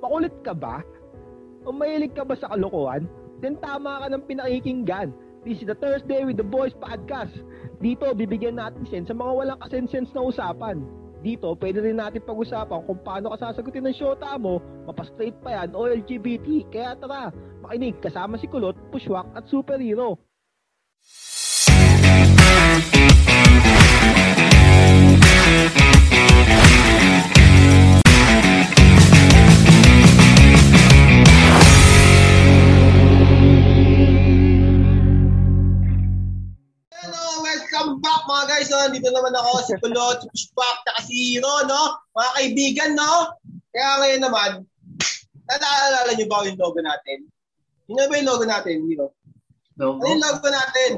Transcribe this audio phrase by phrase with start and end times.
[0.00, 0.80] Makulit ka ba?
[1.68, 3.04] O mahilig ka ba sa kalokohan?
[3.44, 5.12] Then tama ka ng pinakikinggan.
[5.44, 7.32] This is the Thursday with the Boys Podcast.
[7.80, 10.84] Dito, bibigyan natin sen sa mga walang kasensens na usapan.
[11.20, 15.76] Dito, pwede rin natin pag-usapan kung paano ka sasagutin ng shota mo, mapastraight pa yan
[15.76, 16.68] o LGBT.
[16.72, 17.28] Kaya tara,
[17.60, 20.16] makinig kasama si Kulot, Pushwak at Superhero.
[38.70, 38.88] No?
[38.94, 41.98] Dito naman ako, si Kulot, si Pushback, at si Hiro, no?
[42.14, 43.34] Mga kaibigan, no?
[43.74, 44.50] Kaya ngayon naman,
[45.50, 47.26] naalala niyo ba yung logo natin?
[47.90, 49.06] Yun ba yung logo natin, Hiro?
[49.76, 49.98] Logo?
[50.00, 50.90] Ano yung logo natin?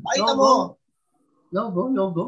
[0.00, 0.38] Pakita Logo?
[0.38, 0.54] mo.
[1.50, 1.82] Logo?
[1.90, 2.24] Logo?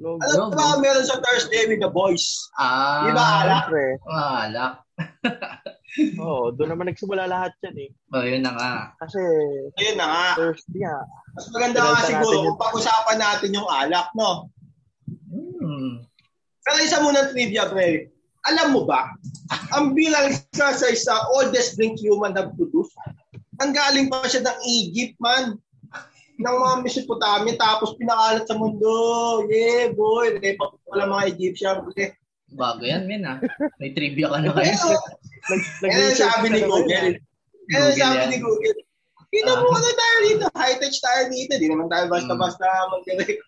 [0.00, 0.20] Logo.
[0.24, 2.48] Alam mo ba meron sa Thursday with the boys?
[2.56, 3.64] Ah, Di ba, alak?
[4.08, 4.74] Ah, alak.
[6.22, 7.90] Oo, doon naman nagsimula lahat yan eh.
[8.14, 8.72] Oh, yun na nga.
[9.02, 9.18] Kasi
[9.82, 10.26] Ayun na nga.
[10.38, 10.96] Thursday nga.
[11.34, 14.50] Mas maganda nga siguro kung pag-usapan natin yung alak, no?
[15.30, 16.06] Hmm.
[16.62, 18.10] Pero isa muna trivia, pre.
[18.46, 19.10] Alam mo ba,
[19.74, 22.96] ang bilang isa sa isa oldest drink human have produced,
[23.60, 25.58] ang galing pa siya ng Egypt, man.
[26.40, 28.88] Ng mga Mesopotamia, tapos pinakalat sa mundo.
[29.52, 30.40] Yeah, boy.
[30.40, 31.84] Eh, pa wala mga Egyptian.
[32.00, 32.16] Eh,
[32.56, 33.38] Bago yan, men ah.
[33.76, 34.96] May trivia ka na kayo.
[35.48, 35.60] Nag,
[35.92, 37.16] yan ang sabi ni Google.
[37.16, 38.78] Ang Google sabi ni Google.
[39.30, 41.54] Kita mo ano tayo dito, high-tech tayo dito.
[41.54, 43.40] Di naman tayo basta-basta mag-direct.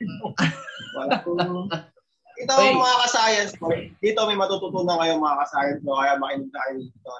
[0.94, 1.66] Wala kong...
[2.42, 2.74] Ito Oy.
[2.74, 3.66] mga ka-science ko.
[3.98, 5.98] Dito may matututunan kayo mga ka-science ko.
[5.98, 7.10] Kaya makinig na kayo dito.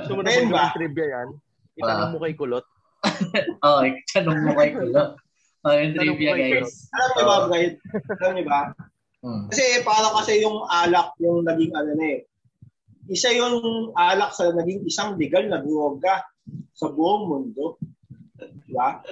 [0.00, 0.64] Gusto mo na ba?
[0.72, 1.28] trivia yan?
[1.76, 2.66] Itanong mo kay Kulot.
[3.66, 3.80] oh,
[4.16, 5.02] tanong mo kay Kulo.
[5.62, 6.90] Oh, yung trivia, guys.
[6.90, 7.72] Alam niyo ba, Brian?
[8.18, 8.60] Alam niyo ba?
[9.22, 9.46] Hmm.
[9.46, 12.26] Kasi para kasi yung alak yung naging ano na eh.
[13.10, 16.22] Isa yung alak sa naging isang legal na droga
[16.76, 17.78] sa buong mundo.
[18.38, 19.02] Diba?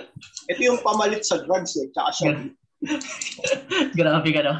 [0.50, 2.32] Ito yung pamalit sa drugs eh, tsaka siya.
[3.98, 4.56] Grabe ka no?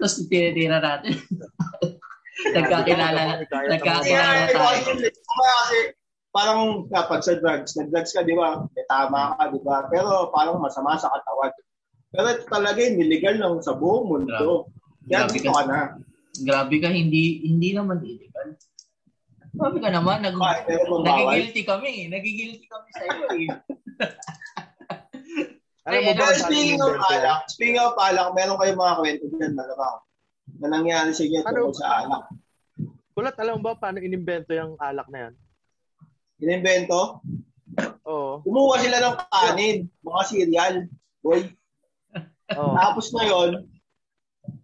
[0.00, 1.14] Tapos tinitira natin.
[2.56, 4.80] nagkakilala Nagkakilala tayo.
[5.22, 5.78] kasi,
[6.34, 8.66] parang kapag sa drugs, nag-drugs ka, di ba?
[8.74, 9.86] May tama ka, di ba?
[9.86, 11.54] Pero parang masama sa katawan.
[12.10, 14.66] Pero ito talaga yung niligal lang sa buong mundo.
[15.06, 15.94] Kaya dito ka na.
[16.42, 18.58] Grabe ka, hindi hindi naman illegal.
[19.54, 20.66] Grabe ka naman, nag, bawal.
[21.06, 22.10] nagigilty kami.
[22.10, 23.48] Nagigilty kami sa iyo eh.
[25.84, 29.52] Alam mo Ay, ba, speaking of alak, speaking of alak, meron kayong mga kwento dyan,
[29.52, 29.96] malamang,
[30.56, 31.76] na nangyari sa inyo Ano?
[31.76, 32.24] sa alak.
[33.12, 35.34] Kulot, alam mo ba paano inimbento yung alak na yan?
[36.40, 37.20] Inimbento,
[38.08, 38.40] Oo.
[38.42, 40.74] kumuha sila ng kanin, mga cereal,
[41.20, 41.52] boy.
[42.56, 42.72] Oo.
[42.80, 43.68] Tapos ngayon,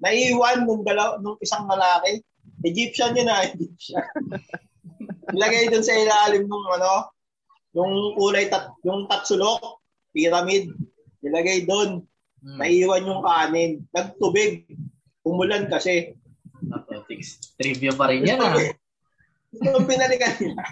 [0.00, 2.24] naiwan nung, dalaw, nung isang lalaki,
[2.64, 4.04] Egyptian yun na, Egyptian.
[5.30, 7.12] Ilagay dun sa ilalim nung ano,
[7.76, 9.80] yung kulay, tat, yung tatsulok,
[10.10, 10.74] pyramid,
[11.22, 12.02] ilagay dun.
[12.40, 12.56] Hmm.
[12.56, 13.84] Naiwan yung kanin.
[13.92, 14.64] Nagtubig.
[15.28, 16.16] Umulan kasi.
[16.72, 17.52] Ako, tics.
[17.60, 18.56] Trivia pa rin yan ah.
[19.60, 20.64] Nung pinalikan nila.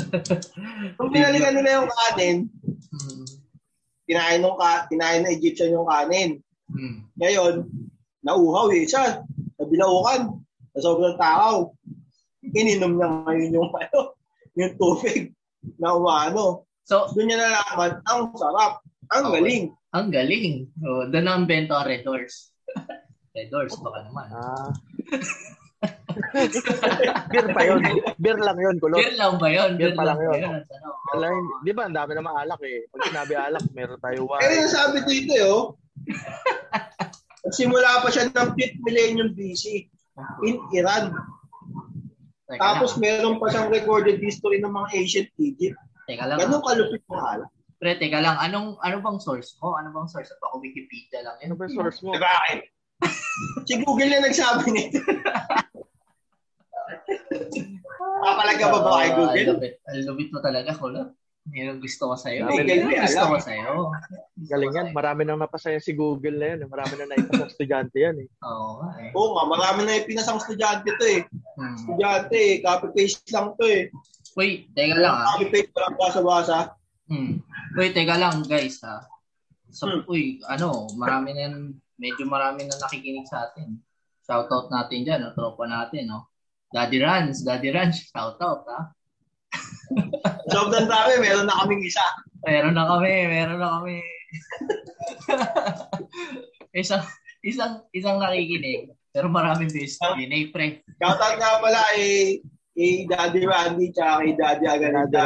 [0.96, 2.36] Nung pinalikan nila yung kanin,
[2.96, 3.28] Hmm.
[4.08, 6.40] kinain ng, ka, kinain ng Egyptian yung kanin.
[6.72, 7.04] Hmm.
[7.20, 7.68] Ngayon,
[8.26, 8.82] nauhaw eh.
[8.82, 9.22] Siya,
[9.56, 10.34] nabilaukan.
[10.74, 11.70] Sa sobrang takaw.
[12.52, 14.00] Ininom niya ngayon yung, ano,
[14.58, 15.30] yung tubig
[15.78, 16.66] na umano.
[16.82, 18.82] So, Doon niya nalaman, ang sarap.
[19.14, 19.34] Ang Okay.
[19.38, 19.64] galing.
[19.90, 20.46] ang galing.
[20.82, 22.50] Oh, doon ang bento Red Doors.
[23.34, 24.26] Red Doors, baka naman.
[24.28, 24.70] Ah.
[27.30, 27.80] beer pa yun.
[28.16, 28.98] Beer lang yun, Kulot.
[28.98, 29.70] Beer lang ba yun?
[29.76, 30.40] Beer pa lang yun.
[30.42, 30.88] ba Ano?
[31.14, 31.32] Alam,
[31.62, 32.84] di ba, ang dami naman alak eh.
[32.90, 34.52] Pag sinabi alak, meron tayo wine.
[34.58, 35.62] yung sabi dito eh, oh.
[37.46, 39.86] Nagsimula pa siya ng 5th millennium BC
[40.42, 41.14] in Iran.
[42.46, 43.00] Teka Tapos lang.
[43.02, 45.78] meron pa siyang recorded history ng mga ancient Egypt.
[46.10, 46.38] Teka lang.
[46.42, 47.50] Ganun kalupit ng alak.
[47.76, 48.34] Pre, teka lang.
[48.40, 49.76] Anong, ano bang source mo?
[49.78, 50.32] Ano bang source?
[50.42, 51.36] Baka Wikipedia lang.
[51.42, 52.14] Ano ba yung source mo?
[52.14, 52.34] Diba?
[53.68, 54.98] si Google na nagsabi nito.
[58.26, 59.46] Papalaga ba ba kay Google?
[59.92, 60.28] Ang lupit.
[60.32, 61.12] Mo talaga, Kulo.
[61.54, 62.50] Yan ang gusto ko sa'yo.
[62.50, 63.72] Dami Yan ang gusto ko sa'yo.
[64.50, 64.88] Galing yan.
[64.90, 66.66] Marami nang napasaya si Google na yan.
[66.66, 68.28] Marami nang naipasa sa estudyante yan eh.
[68.42, 69.10] Oo nga eh.
[69.14, 71.22] Oo nga, marami na yung pinasang estudyante to eh.
[71.54, 71.76] Hmm.
[71.78, 73.82] Estudyante eh, copy-paste lang to eh.
[74.34, 75.26] Wait, teka lang ah.
[75.38, 76.58] Copy-paste lang basa-basa.
[77.06, 77.38] Hmm.
[77.78, 79.06] Wait, teka lang guys ha.
[79.70, 80.02] So, Hmm.
[80.10, 81.52] uy, ano, marami na,
[81.94, 83.78] medyo marami na nakikinig sa atin.
[84.26, 85.30] Shoutout natin dyan, no?
[85.36, 86.26] tropa natin, no?
[86.74, 88.90] Daddy Rans, Daddy Rans, shoutout ha.
[90.52, 92.02] Sobrang dami, meron na kaming isa.
[92.46, 93.98] Meron na kami, meron na kami.
[96.82, 97.04] isang,
[97.42, 98.92] isang, isang nakikinig.
[99.10, 99.96] Pero maraming beses.
[100.02, 100.84] Yun eh, pre.
[101.00, 102.44] Shoutout nga pala eh,
[102.76, 104.64] kay Daddy Randy tsaka kay Daddy.
[104.68, 105.16] Randy.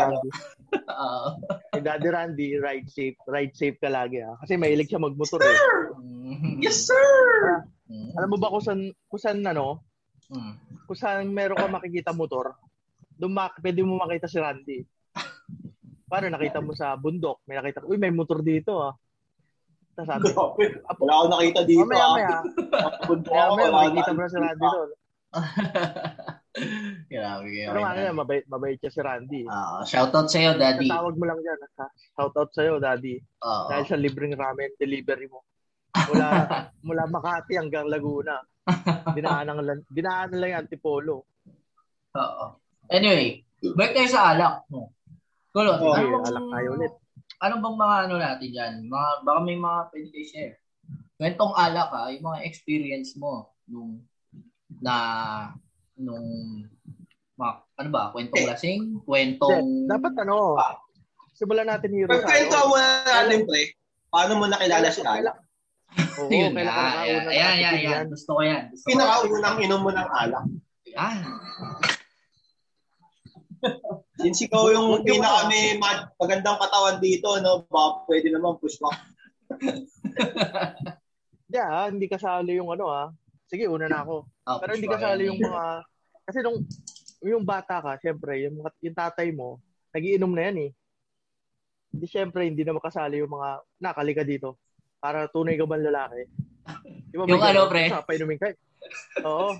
[0.70, 1.28] Oo.
[1.74, 3.18] Kay Daddy Randy, ride safe.
[3.26, 4.38] Ride safe ka lagi ah.
[4.38, 5.58] Kasi mahilig siya magmotor eh.
[5.98, 6.62] Mm.
[6.62, 7.66] Yes, sir!
[7.90, 9.82] Alam mo ba kung saan, kung saan ano,
[10.30, 10.54] Mm.
[10.86, 12.54] kung saan meron ka makikita motor,
[13.20, 14.80] doon mak- pwede mo makita si Randy.
[16.08, 17.44] Paano nakita mo sa bundok?
[17.44, 18.96] May nakita, uy, may motor dito ah.
[19.94, 20.64] Tapos sabi, Grabe.
[20.98, 21.84] Wala akong nakita dito.
[21.84, 22.12] mamaya, ah.
[22.16, 22.38] maya,
[23.04, 24.90] Punta maya, ako, wala makikita mo na si Randy doon.
[27.10, 27.68] Grabe kayo.
[27.70, 29.42] Pero nga nga, mabait, mabait siya si Randy.
[29.46, 30.90] Ah, shoutout sa'yo, Daddy.
[30.90, 31.58] Tatawag mo lang dyan.
[31.78, 31.86] Ha?
[32.18, 33.22] Shout out sa'yo, Daddy.
[33.42, 33.66] Oo.
[33.70, 35.46] Dahil sa libreng ramen delivery mo.
[36.10, 36.26] Mula,
[36.86, 38.38] mula Makati hanggang Laguna.
[39.14, 41.16] Dinaanan lang, dinaanan lang yung Antipolo.
[42.18, 42.46] Oo.
[42.90, 43.46] Anyway,
[43.78, 44.66] balik tayo sa alak.
[44.68, 44.90] No?
[45.50, 46.92] Kulot, ano, Okay, bang, alak tayo ulit.
[47.40, 48.74] ano bang mga ano natin dyan?
[48.86, 50.54] Mga, baka may mga pwede kayo share.
[51.16, 54.02] Kwentong alak ha, yung mga experience mo nung
[54.80, 54.94] na
[55.94, 56.26] nung
[57.36, 60.56] mga, ano ba, kwentong lasing, kwentong Dapat ano,
[61.32, 63.62] simulan natin hero Pagkwento mo na natin, pre.
[64.10, 65.36] Paano mo nakilala si Alak?
[66.18, 68.04] Oo, Yun kailan na, ka ayan, ayan, ayan, nakatikim ayan.
[68.06, 68.62] Gusto ko yan.
[68.70, 68.94] Gusto ko yan.
[68.94, 70.44] Pinakaunang inom mo ng alak.
[70.90, 71.18] Yan.
[74.20, 77.64] Since ikaw yung pinaka may ma- magandang katawan dito, no?
[77.68, 78.98] Baka pwede naman push back.
[81.50, 83.10] Hindi ah, hindi kasali yung ano ah.
[83.50, 84.22] Sige, una na ako.
[84.22, 85.82] Oh, Pero hindi kasali yung mga...
[86.22, 86.62] Kasi nung
[87.26, 89.58] yung bata ka, syempre, yung, mga, yung tatay mo,
[89.90, 90.70] nagiinom na yan eh.
[91.90, 93.48] Hindi syempre, hindi na makasali yung mga,
[93.82, 94.62] nakali ka dito.
[95.02, 96.22] Para tunay ka bang lalaki.
[97.10, 97.90] Di ba, may Yung ano, pre?
[97.90, 98.56] Sa painumin ka eh.
[99.26, 99.58] Oo.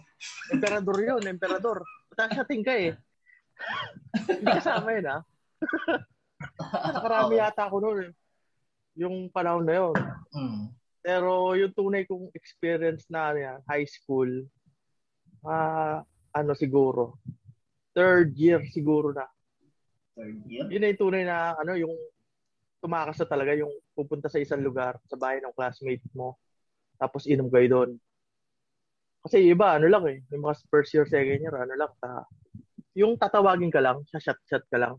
[0.54, 1.82] Emperador yun, emperador.
[2.14, 2.94] Tasyating ka eh.
[4.26, 5.22] Hindi kasama yun ah.
[6.94, 7.40] Nakarami Oo.
[7.40, 8.12] yata ako noon eh.
[8.98, 9.96] Yung panahon na yun.
[10.34, 10.64] Mm.
[11.00, 14.28] Pero yung tunay kong experience na ano yan, high school,
[15.44, 17.18] ah ano siguro,
[17.96, 19.26] third year siguro na.
[20.14, 20.68] Third year?
[20.68, 21.94] Yun yung tunay na ano, yung
[22.80, 26.40] tumakas na talaga, yung pupunta sa isang lugar, sa bahay ng classmate mo,
[26.96, 27.90] tapos inom kayo doon.
[29.20, 32.24] Kasi iba, ano lang eh, yung mga first year, second year, ano lang, ta,
[32.94, 34.94] yung tatawagin ka lang, sa shot-shot ka lang.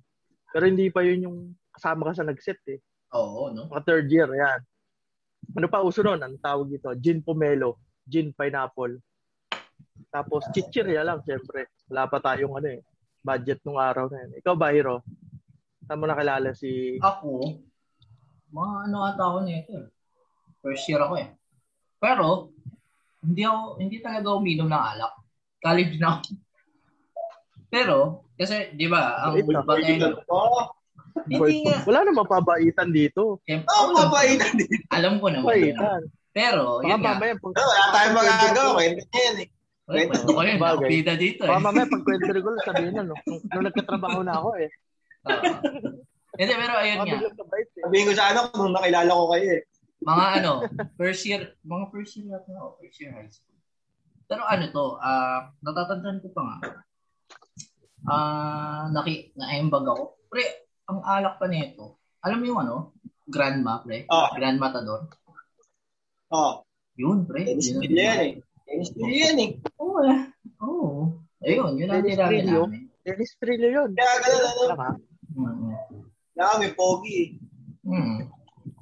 [0.51, 1.37] Pero hindi pa yun yung
[1.71, 2.79] kasama ka sa nag-set eh.
[3.15, 3.67] Oo, no?
[3.71, 4.59] Mga third year, yan.
[5.57, 6.19] Ano pa uso nun?
[6.19, 6.91] Ang tawag dito?
[6.99, 7.79] Gin pomelo.
[8.07, 8.99] Gin pineapple.
[10.11, 11.71] Tapos chichirya lang, syempre.
[11.91, 12.81] Wala pa tayong ano eh,
[13.23, 14.31] budget nung araw na yun.
[14.39, 15.03] Ikaw ba, Hiro?
[15.87, 16.95] Saan mo nakilala si...
[16.99, 17.59] Ako,
[18.51, 19.87] mga ano ata ako nito eh.
[20.59, 21.31] First year ako eh.
[21.99, 22.51] Pero,
[23.23, 25.13] hindi ako, hindi talaga uminom ng alak.
[25.63, 26.27] College na ako.
[27.71, 29.97] Pero, kasi, di ba, ang batay,
[30.27, 30.67] Oh,
[31.27, 31.83] hindi nga.
[31.87, 33.39] Wala namang pabaitan dito.
[33.43, 34.67] Siyempre, oh mabaitan din.
[34.91, 35.47] alam ko naman.
[35.47, 36.01] Pabaitan.
[36.31, 37.11] Pero, Baka yun nga.
[37.15, 38.71] mamaya, pag, Wala tayong magagawa.
[38.75, 39.47] Kwento niya yan eh.
[39.81, 40.55] Kwento ko yun.
[40.55, 40.87] Bagay.
[40.87, 41.49] Nakapida dito eh.
[41.51, 43.15] baka mamaya pag kwento ko, sabihin na, no?
[43.27, 44.69] Nung, nung nagkatrabaho na ako eh.
[45.27, 45.43] Oo.
[46.31, 47.15] Hindi, pero ayun nga.
[47.19, 47.21] eh.
[47.83, 49.63] Sabihin ko sa ano, kung nakilala ko kayo eh.
[50.01, 50.51] mga ano,
[50.97, 53.53] first year, mga first year natin ako, first year high school.
[54.25, 56.57] Pero ano to, ah natatandaan ko pa nga.
[58.09, 60.03] Ah, naki, na-embag ako.
[60.31, 60.45] Pre,
[60.89, 62.01] ang alak pa nito.
[62.25, 62.75] Alam mo yung ano?
[63.29, 64.09] Grandma, pre.
[64.09, 64.33] Ah.
[64.33, 65.07] Grand Matador.
[66.31, 66.63] Oh,
[66.95, 67.43] Yun, pre.
[67.43, 68.33] tennis Yun yan eh.
[68.63, 69.51] Tennis pili yan eh.
[69.79, 70.19] Oo, eh.
[70.63, 70.91] Oo.
[71.41, 72.61] Ayun, yun ang Dennis Trillo?
[72.69, 72.81] namin.
[73.01, 73.89] Dennis Trillo yun.
[73.97, 74.89] Kaya ganun ano, Tama.
[75.31, 75.73] Mm.
[76.37, 77.29] kaya may pogi eh.
[77.87, 78.27] Hmm.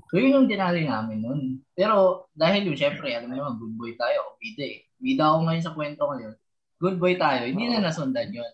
[0.10, 1.42] So yun yung dinali namin nun.
[1.78, 4.36] Pero dahil yun, syempre, alam mo naman, good boy tayo.
[4.42, 4.78] Bida eh.
[5.00, 6.36] Bida ako ngayon sa kwento ngayon.
[6.82, 7.46] Good boy tayo.
[7.48, 8.52] Hindi na nasundan yun.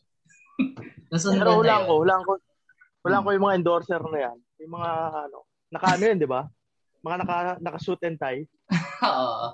[1.11, 2.33] Nasundan Pero hulaan ko, hulaan ko,
[3.05, 4.37] hulaan ko yung mga endorser na yan.
[4.63, 4.91] Yung mga,
[5.29, 5.37] ano,
[5.71, 6.41] naka ano yun, di ba?
[7.05, 8.43] Mga naka, naka suit and tie.
[9.05, 9.47] Oo.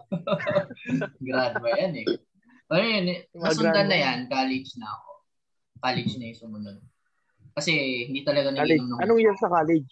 [1.26, 2.08] Grad ba yan eh.
[2.72, 4.18] Pero yun, eh, nasundan na yan.
[4.32, 5.10] College na ako.
[5.84, 6.78] College na yung sumunod.
[7.52, 7.72] Kasi
[8.08, 9.92] hindi talaga nag-inom ng Anong year sa college?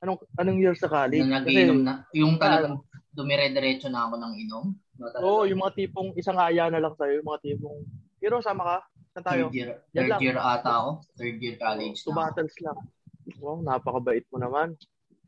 [0.00, 1.26] Anong anong year sa college?
[1.26, 1.94] na nag-inom na.
[2.14, 2.78] Yung talagang
[3.10, 4.66] dumire-diretso na ako ng inom.
[5.00, 7.78] No, oo, yung mga tipong isang aya na lang sa'yo, yung mga tipong,
[8.20, 8.76] pero sama ka,
[9.10, 9.44] saan tayo?
[9.50, 10.90] Third year, third year ata ako.
[11.18, 12.18] Third year college Two na.
[12.30, 12.78] battles lang.
[13.38, 14.74] Wow, napakabait mo naman.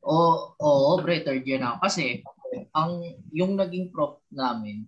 [0.03, 1.79] Oo, oo, pre, third year na ako.
[1.87, 2.05] Kasi,
[2.75, 4.87] ang, yung naging prof namin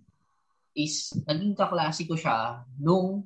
[0.75, 3.23] is, naging kaklase ko siya nung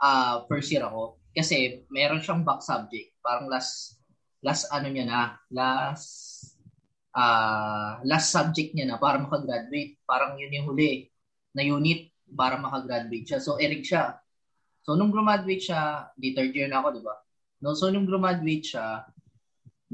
[0.00, 1.20] ah first year ako.
[1.36, 3.12] Kasi, meron siyang back subject.
[3.20, 4.00] Parang last,
[4.40, 5.20] last ano niya na,
[5.52, 6.40] last,
[7.12, 10.00] ah last subject niya na para makagraduate.
[10.08, 11.12] Parang yun yung huli
[11.52, 13.40] na unit para makagraduate siya.
[13.44, 14.16] So, Eric siya.
[14.82, 17.14] So, nung graduate siya, di third year na ako, di ba?
[17.62, 19.06] No, so, nung graduate siya,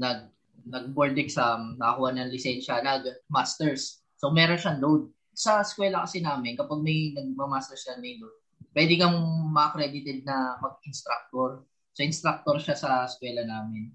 [0.01, 0.33] nag
[0.69, 4.05] nag-board exam, nakakuha ng lisensya, nag-masters.
[4.21, 5.09] So, meron siyang load.
[5.33, 8.35] Sa eskwela kasi namin, kapag may nag-masters siya, may load,
[8.75, 9.17] pwede kang
[9.49, 11.65] ma-accredited na mag-instructor.
[11.95, 13.89] So, instructor siya sa eskwela namin.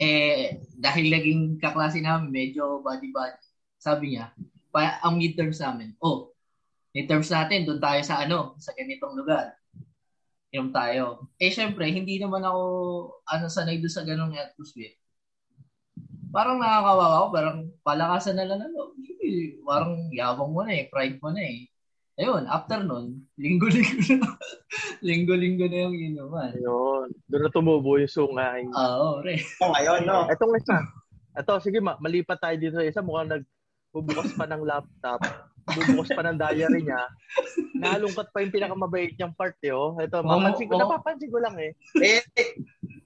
[0.00, 3.36] Eh, dahil naging kaklase namin, medyo body-body.
[3.76, 4.32] Sabi niya,
[4.72, 6.32] pa, ang midterms namin, oh,
[6.96, 9.59] midterms natin, doon tayo sa ano, sa ganitong lugar.
[10.50, 11.30] Inom tayo.
[11.38, 12.62] Eh, syempre, hindi naman ako,
[13.22, 15.00] ano, sanay doon sa ganong atmosphere
[16.30, 18.94] parang nakakawawa ako, parang palakasan na lang ano.
[19.66, 21.66] Parang yabang mo na eh, pride mo na eh.
[22.20, 24.30] Ayun, after nun, linggo-linggo na.
[25.02, 26.52] linggo-linggo na yung inuman.
[26.54, 28.66] Ayun, doon na tumubo yung sungay.
[28.70, 29.38] Oo, oh, re.
[29.38, 30.28] Ito ngayon, no?
[30.30, 30.78] Etong isa.
[31.34, 33.00] Ito, sige, ma- malipat tayo dito sa isa.
[33.00, 35.20] Mukhang nagbubukas pa ng laptop.
[35.68, 37.02] Bubukas pa ng diary niya.
[37.80, 39.96] Nalungkot pa yung pinakamabait niyang part, eh, oh.
[39.96, 40.80] Ito, mapansin ko, oh.
[40.82, 41.72] napapansin ko lang eh.
[42.00, 42.20] Eh,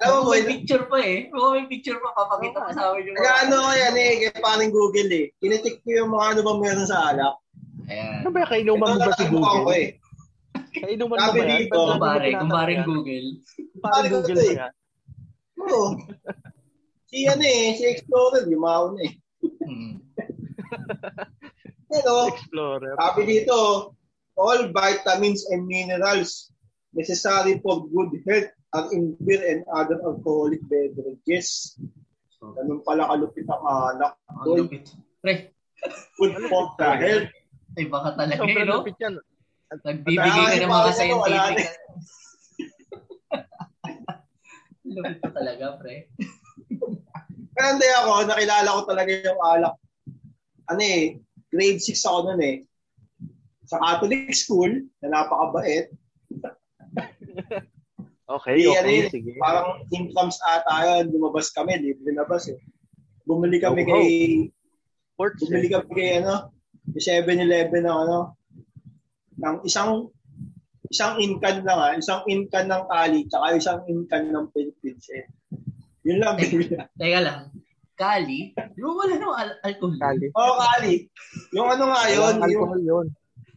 [0.03, 1.31] Alam mo, may picture pa eh.
[1.31, 2.11] Oo, may picture pa.
[2.19, 5.27] Papakita ko sa akin yung Nag-ano ko yan eh, kaya paring Google eh.
[5.39, 7.35] Kinitik ko yung mga ano ba meron sa alak.
[7.87, 8.19] Ayan.
[8.25, 9.79] Ano ba yung kainuman mo ba si natagpuan ko Google?
[9.79, 9.87] eh.
[10.75, 11.59] Kainuman mo ba yan?
[11.63, 12.83] dito, Kumpare, kumparing?
[12.83, 13.29] Google.
[13.79, 14.73] Kumparing Google ko mo yan.
[15.63, 15.87] Oo.
[17.07, 19.13] Si ano eh, si Explorer, yumaon eh.
[21.95, 22.03] Hmm.
[22.03, 22.95] Pero, Explorer.
[22.99, 23.59] sabi dito,
[24.35, 26.51] all vitamins and minerals
[26.91, 31.79] necessary for good health are in beer and other alcoholic beverages.
[32.43, 34.19] Ganun pala kalupit ang alak.
[34.27, 34.91] Ang lupit.
[35.23, 35.55] Pre,
[36.19, 37.31] good for the health.
[37.75, 38.75] ay baka talaga eh, Sobrang no?
[38.83, 39.15] lupit yan.
[39.75, 41.71] Nagbibigay ka ng mga scientific.
[44.95, 46.07] Lupit ko talaga, pre.
[47.55, 49.75] Kaya hindi ako, nakilala ko talaga yung alak.
[50.71, 51.19] Ano eh,
[51.55, 52.57] grade 6 ako nun eh.
[53.71, 55.95] Sa Catholic school, na napakabait.
[58.25, 59.33] Okay, Di, okay, ano sige.
[59.37, 62.57] Parang incomes ata yun, lumabas kami, libre na bus eh.
[63.29, 64.09] Bumili kami Oh, kay,
[65.13, 66.49] Sports bumili kami kay ano,
[66.97, 68.33] kay 7-Eleven ng ano,
[69.37, 70.09] ng isang
[70.89, 75.29] isang incan lang ah, isang incan ng tali, tsaka isang incan ng Philippines eh.
[76.09, 76.81] Yun lang, bibili.
[76.97, 77.53] Teka lang.
[77.95, 78.51] Kali?
[78.51, 79.95] Di ba wala nang al- alcohol?
[79.97, 80.27] Kali.
[80.29, 80.95] Oo, kali.
[81.53, 83.07] Yung ano nga yun, Walang yung alcohol yun.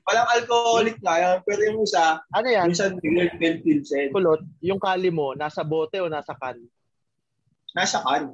[0.07, 2.69] walang alcoholic nga yun, pero yung isa, Ano yan?
[2.69, 4.07] yung beer Philippines eh.
[4.07, 6.61] Kulot, yung kali mo, nasa bote o nasa can?
[7.73, 8.31] Nasa kan.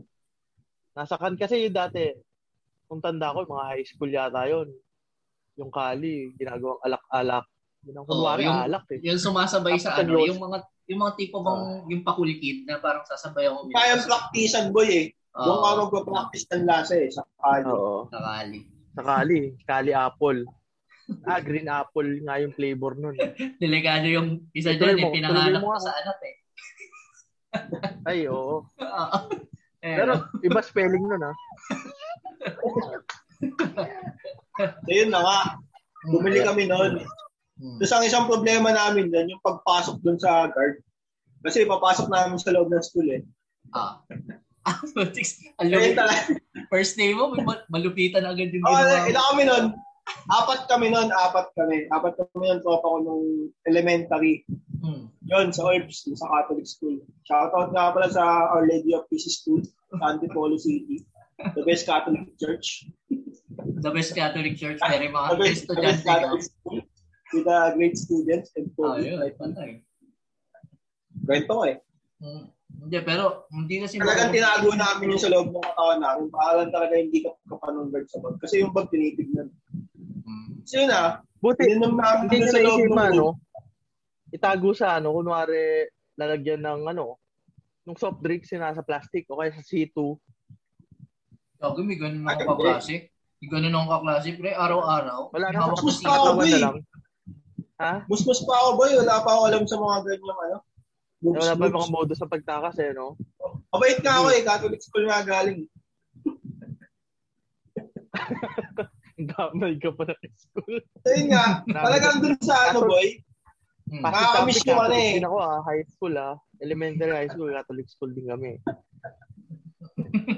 [0.94, 2.14] Nasa can kasi yung dati,
[2.86, 4.70] kung tanda ko, mga high school yata yun.
[5.56, 7.46] Yung kali, ginagawang alak-alak.
[7.82, 9.00] Yun ang kunwari, yung- alak eh.
[9.02, 13.08] Yung sumasabay sa ano, yung- yung mga yung mga tipo bang yung pakulikid na parang
[13.08, 13.72] sasabay ako.
[13.72, 15.06] Kaya practicean boy eh.
[15.34, 17.66] Doon ka magpa-practice ng lasa eh, sa kali.
[17.66, 18.06] Oo.
[18.06, 18.60] kakali.
[18.94, 20.46] Sa kali, kali apple.
[21.25, 23.18] Ah, green apple nga yung flavor nun.
[23.63, 26.36] Delikado yung isa dyan, eh, pinanganak ko sa anak eh.
[28.06, 28.62] Ay, oo.
[28.70, 29.18] Oo.
[29.84, 31.36] Eh, Pero iba spelling nun ah.
[34.86, 35.58] So yun na nga,
[36.08, 37.02] bumili kami noon.
[37.58, 37.82] hmm.
[37.82, 40.78] Tapos ang isang problema namin doon, yung pagpasok doon sa guard.
[41.44, 43.25] Kasi papasok namin sa loob ng school eh.
[43.74, 44.00] Ah.
[44.63, 44.79] Ah,
[45.60, 46.39] Ang talaga.
[46.72, 47.36] First day mo,
[47.67, 49.10] malupitan agad yung Oh, ginawa mo.
[49.12, 49.65] ilan kami noon?
[50.27, 51.88] Apat kami noon, apat kami.
[51.91, 53.25] Apat kami noon, tropa ko nung
[53.67, 54.43] elementary.
[54.79, 55.08] Hmm.
[55.24, 57.00] Yun, sa Orbs, sa Catholic School.
[57.24, 59.63] Shoutout nga pala sa Our Lady of Peace School,
[59.96, 61.03] sa Antipolo City.
[61.55, 62.88] The best Catholic church.
[63.79, 66.03] The best Catholic Church, very mga The best, the best.
[66.03, 66.79] Catholic school
[67.34, 69.03] with uh, great students and Ah, COVID.
[69.03, 69.70] yun, patay.
[71.24, 71.77] Kwento ko eh.
[72.20, 72.48] Hmm.
[72.74, 76.25] Hindi, pero hindi kasi Talagang tinago namin yung sa loob ng katawan namin.
[76.34, 78.36] Parang talaga hindi ka kapanunggad sa bag.
[78.42, 79.48] Kasi yung bag tinitignan.
[80.25, 80.62] Hmm.
[80.65, 83.27] So yun ah, Buti, ininom namin hindi sa loob naisip ng ano,
[84.32, 87.20] itago sa ano, kunwari, lalagyan ng ano,
[87.84, 90.15] nung soft drinks yung nasa plastic o kaya sa C2.
[91.60, 93.12] Gago, may ganun akong kaklase.
[93.44, 94.56] May ganun akong kaklase, pre.
[94.56, 95.36] Araw-araw.
[95.36, 96.51] Wala na hawak sa katawan boy.
[96.51, 96.77] na lang.
[97.84, 97.94] Ha?
[98.08, 100.58] Musmus pa ako boy, wala pa ako alam sa mga ganyang ano.
[101.24, 103.15] Moves, Wala pa mga modus sa pagtakas eh, no?
[103.72, 105.63] Mabait nga ako eh, Catholic school nga galing.
[109.32, 110.84] Damay ka pa na school.
[110.84, 113.24] So yun nga, talagang dun sa ano boy,
[113.84, 114.00] Hmm.
[114.00, 115.20] Nakakamiss yung ano eh.
[115.20, 116.34] ako ah, high school ah.
[116.63, 118.58] Elementary high school, Catholic school din kami.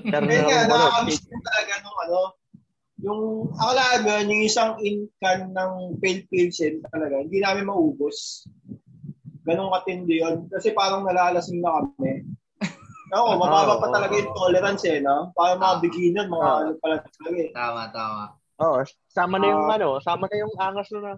[0.10, 2.20] Pero Kaya nga, ano, nakakamiss din talaga nung ano,
[3.06, 3.22] yung
[3.54, 8.50] akala mo yun, yung isang incan ng pale pilsen talaga, hindi namin maubos.
[9.46, 10.50] Ganong katindi yun.
[10.50, 12.26] Kasi parang nalalasing na kami.
[13.16, 13.94] Oo, mababa pa Oo.
[13.94, 15.30] talaga yung tolerance eh, no?
[15.38, 15.82] Parang mga Ah.
[15.82, 17.50] beginner, mga ano pala talaga eh.
[17.54, 18.24] Tama, tama.
[18.56, 19.76] oh, sama na yung Ah.
[19.78, 21.14] ano, sama na yung angas no na.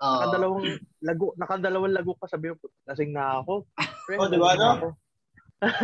[0.00, 0.12] Oo.
[0.20, 0.64] Nakadalawang
[1.00, 3.64] lago, nakadalawang lago ka sabi mo, lasing na ako.
[4.04, 4.92] Pre, Oh, di ba, no?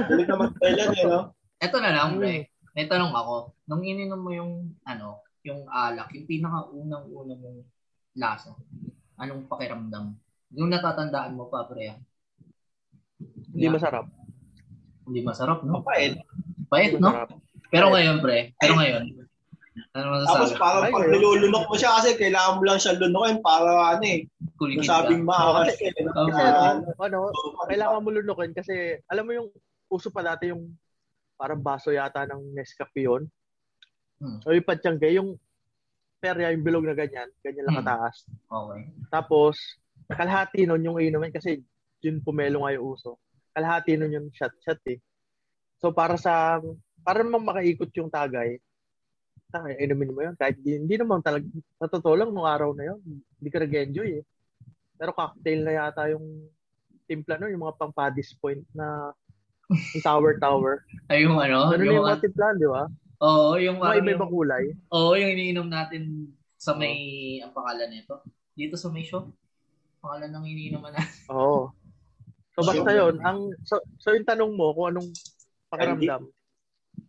[0.08, 1.20] Balik naman Thailand eh, no?
[1.56, 2.48] Ito na lang, pre.
[2.76, 3.56] May tanong ako.
[3.64, 4.52] Nung ininom mo yung,
[4.84, 7.60] ano, yung alak, yung pinaka-unang-unang mong
[8.12, 8.52] lasa,
[9.16, 10.12] anong pakiramdam?
[10.54, 11.98] Yung natatandaan mo pa, pre.
[13.50, 13.74] Hindi Yeah.
[13.74, 14.06] masarap.
[15.06, 15.80] Hindi masarap, no?
[15.80, 16.20] Mapait.
[16.68, 17.10] Pait, Hindi no?
[17.10, 17.30] masarap.
[17.66, 18.38] Pero ngayon, pre.
[18.56, 19.04] Pero ngayon.
[19.92, 20.60] Ano Tapos masasabi?
[20.60, 24.20] parang Ay, pag nilulunok mo siya kasi kailangan mo lang siya lunukin para ano eh.
[24.56, 25.04] Kuligid ka.
[25.04, 25.84] Masabing maakas ka.
[25.84, 25.92] eh.
[26.00, 26.26] Oo.
[26.26, 27.18] Kasi ano, ano,
[27.66, 28.74] kailangan mo lunukin kasi
[29.04, 29.48] alam mo yung
[29.86, 30.72] uso pa dati yung
[31.36, 33.28] parang baso yata ng Nescafe yun.
[34.16, 34.40] Hmm.
[34.42, 35.36] O yung patsyangge, yung
[36.16, 37.84] perya, yung bilog na ganyan, ganyan lang Hmm.
[37.84, 38.16] kataas.
[38.48, 38.80] Okay.
[39.12, 39.60] Tapos,
[40.14, 41.58] kalahati nun yung inumin kasi
[42.04, 43.18] yun pumelo nga yung uso.
[43.50, 45.02] Kalahati nun yung shot-shot eh.
[45.82, 46.62] So para sa,
[47.02, 48.60] para naman makaikot yung tagay,
[49.50, 50.34] tagay, inumin mo yun.
[50.38, 51.46] Kahit di, hindi naman talaga,
[52.14, 53.00] lang, nung araw na yun,
[53.40, 54.24] hindi ka nag-enjoy eh.
[54.96, 56.24] Pero cocktail na yata yung
[57.06, 57.94] timpla nun, yung mga pang
[58.42, 59.12] Point na
[59.66, 60.82] yung tower-tower.
[61.10, 61.70] Ay, yung ano?
[61.70, 62.84] Ano yung, yung mga timpla, di ba?
[63.16, 64.64] Oo, yung Mga yung, kulay.
[64.92, 66.96] oo, yung iniinom natin sa may,
[67.40, 68.20] ang pangalan nito.
[68.56, 69.28] Dito sa may shop.
[70.06, 71.18] Pangalan ng iniinuman natin.
[71.34, 71.74] Oo.
[72.54, 75.10] So basta yun, ang so, so yung tanong mo kung anong
[75.68, 76.30] pakiramdam,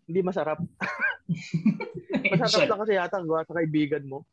[0.09, 0.57] hindi masarap.
[2.41, 4.25] Masarap lang kasi yata gawa sa kaibigan mo,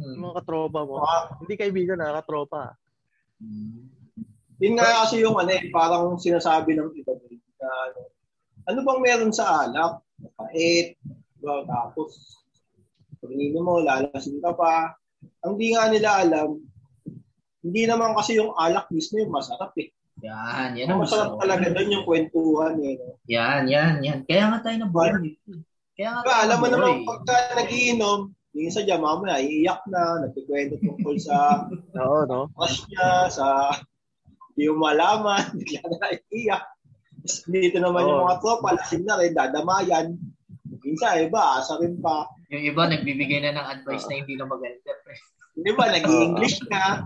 [0.00, 0.16] Hmm.
[0.16, 1.04] yung mga katropa mo.
[1.04, 2.72] Ah, Hindi kaibigan na, katropa.
[3.36, 3.84] Hmm.
[4.56, 8.00] Yun nga kasi yung ano eh, parang sinasabi ng iba din na ano,
[8.64, 10.00] ano bang meron sa alak?
[10.20, 10.96] Mapait,
[11.36, 11.64] diba?
[11.68, 12.40] tapos
[13.20, 14.96] pag ininom mo, lalasin ka pa.
[15.44, 16.56] Ang di nga nila alam,
[17.60, 19.92] hindi naman kasi yung alak mismo yung masarap eh.
[20.20, 22.96] Yan, yan Ang masarap talaga doon yung kwentuhan eh.
[23.00, 23.16] No?
[23.28, 24.18] Yan, yan, yan.
[24.28, 25.12] Kaya nga tayo nabuhay.
[25.96, 30.26] Kaya nga Diba, tayo alam mo naman, pagka nagiinom, yung sa dyan, mamaya, iiyak na,
[30.26, 31.64] nagkikwento tungkol sa
[32.04, 32.40] Oo, no?
[32.52, 33.46] crush niya, sa
[34.52, 36.64] hindi mo malaman, bigla na iiyak.
[37.48, 40.16] Dito naman yung mga tropa, lasing na rin, dadamayan.
[40.80, 42.28] Minsan, iba, asa rin pa.
[42.48, 44.92] Yung iba, nagbibigay na ng advice na hindi na maganda.
[45.04, 45.16] pre.
[45.60, 47.04] Di ba, nag-i-English na.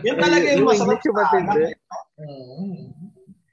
[0.00, 1.76] Yun talaga yung masarap sa alak.
[2.16, 2.88] Mm.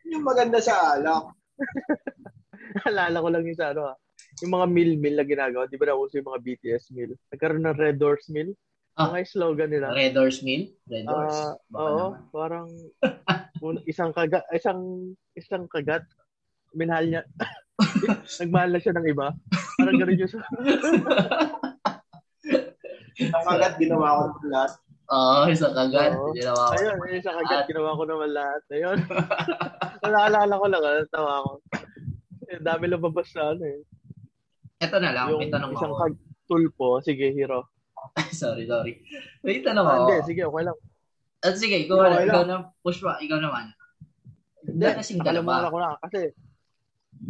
[0.09, 1.35] Yung maganda sa alak.
[2.87, 3.97] Alala ko lang yung sa ano ah.
[4.45, 5.67] Yung mga meal-meal na ginagawa.
[5.67, 7.11] Di ba nauso yung mga BTS meal?
[7.33, 8.53] Nagkaroon ng Red Doors meal.
[8.99, 9.15] Ah.
[9.15, 9.95] Mga slogan nila.
[9.95, 10.75] Red Doors Mill?
[10.91, 11.31] Red Doors.
[11.31, 12.19] Ah, Baka oo, naman.
[12.35, 12.67] parang
[13.91, 16.03] isang kagat, isang isang kagat
[16.75, 17.23] minahal niya.
[18.43, 19.31] Nagmahal na siya ng iba.
[19.79, 20.43] Parang ganun yung sa...
[23.19, 24.71] Ang kagat, ginawa ko ng lahat.
[25.09, 26.13] Oo, isang kagat.
[26.13, 26.31] Oo.
[26.31, 26.73] Ginawa ko.
[26.75, 28.61] Ayun, yung isang kagat, ginawa ko naman lahat.
[28.69, 28.97] Ayun.
[30.05, 31.51] Naalala ko lang, ano, tawa ko.
[32.45, 33.81] Eh, dami lumabas na ano eh.
[34.79, 36.01] Ito na lang, Yung may tanong isang ako.
[36.03, 37.69] kag- tulpo, sige, hero.
[38.33, 39.01] sorry, sorry.
[39.41, 40.01] May tanong Ah, ako.
[40.03, 40.77] hindi, sige, okay lang.
[41.39, 42.25] At sige, ikaw, Okay lang.
[42.25, 43.69] ikaw na, push pa, ikaw naman.
[44.61, 45.69] Hindi, Nalasing ka na ba?
[45.69, 46.33] ko na, kasi,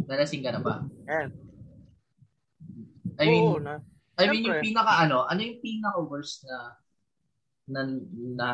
[0.02, 0.74] Nalasing ka na ba?
[1.06, 1.26] eh,
[3.16, 3.80] I mean, oo, na,
[4.16, 4.64] I mean, yung Siyempre.
[4.66, 6.79] pinaka ano, ano yung pinaka worst na
[7.70, 7.86] na,
[8.36, 8.48] na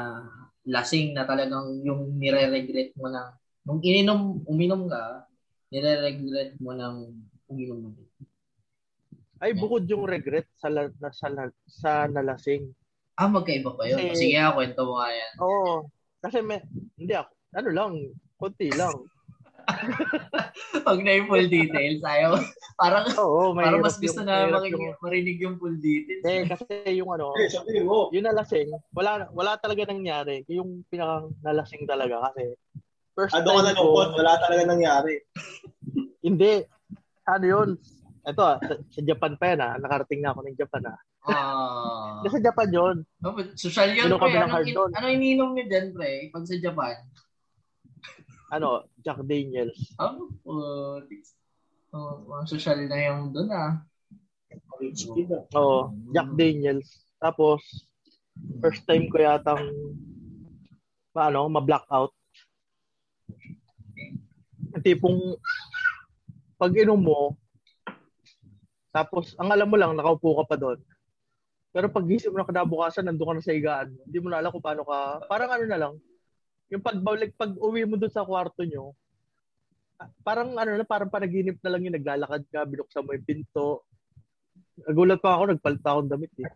[0.69, 3.33] lasing na talagang yung nire-regret mo na
[3.65, 5.27] nung ininom, uminom ka,
[5.73, 6.95] nire-regret mo ng
[7.51, 7.91] uminom mo.
[9.37, 12.73] ay bukod yung regret sa, la, na, sa, la, sa nalasing.
[13.21, 14.01] Ah, magkaiba pa yun.
[14.01, 15.33] Kasi- Sige, ah, kwento mo nga yan.
[15.45, 15.75] Oo.
[16.25, 16.65] Kasi may,
[16.97, 17.93] hindi ako, ano lang,
[18.41, 18.97] konti lang.
[20.87, 22.39] Pag na yung full details, ayaw.
[22.77, 26.23] Parang, Oo, may parang mas gusto na mahirap makinig, marinig yung full details.
[26.23, 27.33] Eh, kasi yung ano,
[28.11, 30.45] yung nalasing, wala wala talaga nangyari.
[30.47, 32.53] Yung pinakang nalasing talaga kasi
[33.13, 35.15] first ado ka time na ko, lungkot, wala talaga nangyari.
[36.21, 36.53] hindi,
[37.25, 37.69] ano yun,
[38.23, 41.01] ito ah, sa, sa Japan pa yan ah, nakarating na ako ng Japan ah.
[41.27, 42.23] Ah.
[42.23, 44.21] Kasi sa Japan yun, Oh, but social yun, pre.
[44.21, 44.91] ba ng Ano, hard doon?
[44.93, 46.29] ano ininom nyo dyan, pre?
[46.29, 46.95] Pag sa Japan?
[48.51, 49.95] Ano, Jack Daniels.
[49.99, 50.99] Oh, uh,
[51.95, 53.83] oh, social na yung doon ah.
[55.57, 56.89] Oo, Jack Daniels.
[57.19, 57.61] Tapos,
[58.61, 59.67] first time ko yatang,
[61.11, 62.13] paano, ma-blackout.
[64.77, 65.19] Yung tipong,
[66.61, 67.35] pag inom mo,
[68.97, 70.81] tapos, ang alam mo lang, nakaupo ka pa doon.
[71.69, 73.93] Pero pag gising mo na kinabukasan, nandun ka na sa higaan.
[74.09, 75.93] Hindi mo na alam kung paano ka, parang ano na lang,
[76.71, 78.95] yung pagbalik, pag uwi mo doon sa kwarto nyo,
[80.27, 83.87] parang ano na, parang panaginip na lang yung naglalakad ka, binuksan mo yung pinto,
[84.85, 86.51] Nagulat pa ako, nagpalta akong damit eh.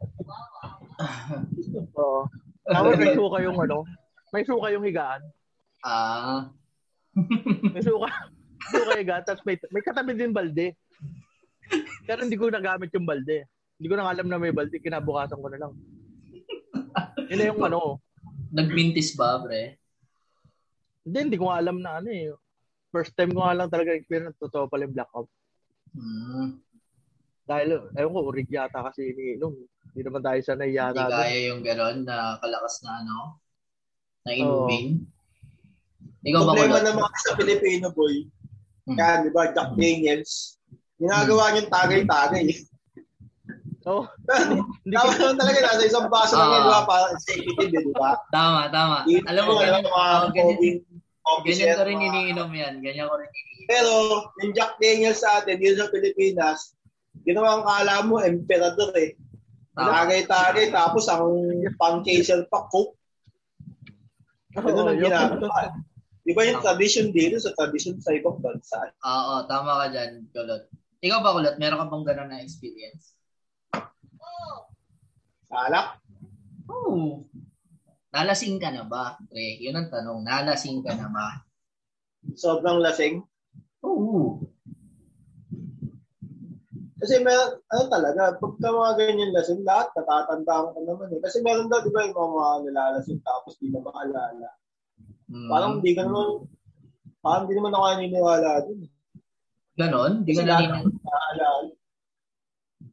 [1.97, 2.29] Oo.
[2.69, 3.89] Tapos may suka yung ano,
[4.29, 5.23] may suka yung higaan.
[5.81, 6.53] Ah.
[7.73, 8.13] May suka,
[8.69, 10.77] suka yung higaan, tapos may, may katabi din balde.
[12.05, 13.49] Pero hindi ko nagamit yung balde.
[13.81, 15.73] Hindi ko na alam na may balde, kinabukasan ko na lang.
[17.33, 18.05] Yun na yung ano,
[18.51, 19.80] Nagmintis ba, pre?
[21.11, 22.31] Hindi, hindi ko nga alam na ano eh.
[22.95, 25.27] First time ko nga lang talaga experience, totoo pala yung blackout.
[25.91, 26.63] Hmm.
[27.51, 29.51] Dahil, ewan ko, urig yata kasi iniinom.
[29.91, 31.03] Hindi naman tayo sanay Hindi yata.
[31.11, 31.19] doon.
[31.27, 33.17] kaya yung gano'n na kalakas na ano.
[34.23, 35.03] na inumin.
[36.23, 38.31] Ikaw ba, Problema kasi sa Pilipino, boy.
[38.87, 38.95] Hmm.
[38.95, 40.63] Kaya, di ba, Jack Daniels,
[40.95, 42.47] ginagawa niyang tagay-tagay.
[43.89, 44.05] Oh,
[44.85, 47.95] hindi Tama ko, naman talaga, nasa isang baso lang yan, di ba, para executive, di
[47.97, 48.13] ba?
[48.29, 48.97] Tama, tama.
[49.09, 50.59] Dito, Alam mo, ganyan, mga oh, ganyan,
[51.47, 52.75] ganyan ko rin mga- iniinom yan.
[52.83, 53.69] Ganyan ko rin iniinom.
[53.71, 53.93] Pero,
[54.43, 56.75] yung Jack Daniels sa atin, dito sa Pilipinas,
[57.23, 59.15] ginawa ang kala mo, emperador eh.
[59.75, 61.31] Tagay-tagay, tapos ang
[61.79, 62.99] pang-chaser pa, coke.
[64.59, 65.09] Ganun ang yun.
[65.09, 65.79] ginagawa.
[66.27, 68.77] Di ba yung tradition dito sa tradition sa ibang bansa?
[69.03, 70.69] Oo, tama ka dyan, Kulot.
[71.01, 71.57] Ikaw ba, Kulot?
[71.57, 73.15] Meron ka bang gano'n na experience?
[75.51, 75.99] Alak?
[76.71, 77.27] Oo.
[78.11, 79.15] Nalasing ka na ba?
[79.31, 80.27] Pre, yun ang tanong.
[80.27, 81.47] Nalasing ka na ba?
[82.35, 83.23] Sobrang lasing.
[83.87, 84.43] Oo.
[87.01, 91.21] Kasi may, ano talaga, pagka mga ganyan lasing, lahat natatandaan ka naman eh.
[91.25, 94.51] Kasi meron daw, di ba, yung mga, nilalasing tapos di na maalala.
[95.31, 95.49] Mm.
[95.49, 96.45] Parang hindi ka naman,
[97.25, 98.81] parang hindi naman ako naniniwala dun.
[99.79, 100.13] Ganon?
[100.27, 100.67] Di ka Kasi lahat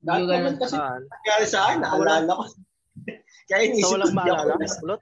[0.08, 1.02] naman kasi Saan?
[1.04, 2.44] nangyari sa akin, naalala ko.
[3.48, 4.54] Kaya Sa inisip walang maalala?
[4.60, 5.02] Kulot?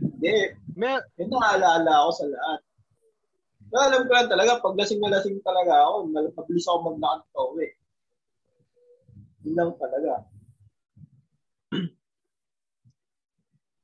[0.00, 0.34] Hindi,
[0.78, 2.60] May, yun naalala ako sa lahat.
[3.68, 7.40] Pero alam ko lang talaga, pag lasing na lasing talaga ako, mabilis ako maglakad pa
[7.52, 7.68] uwi.
[9.44, 10.24] Yun lang talaga.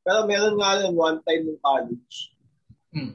[0.04, 2.16] Pero meron nga lang one time ng college.
[2.96, 3.12] Hmm.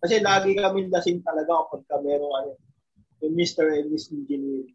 [0.00, 2.52] Kasi lagi kami lasing talaga kapag ka meron ano,
[3.20, 3.70] yung Mr.
[3.76, 4.74] and Miss Engineering.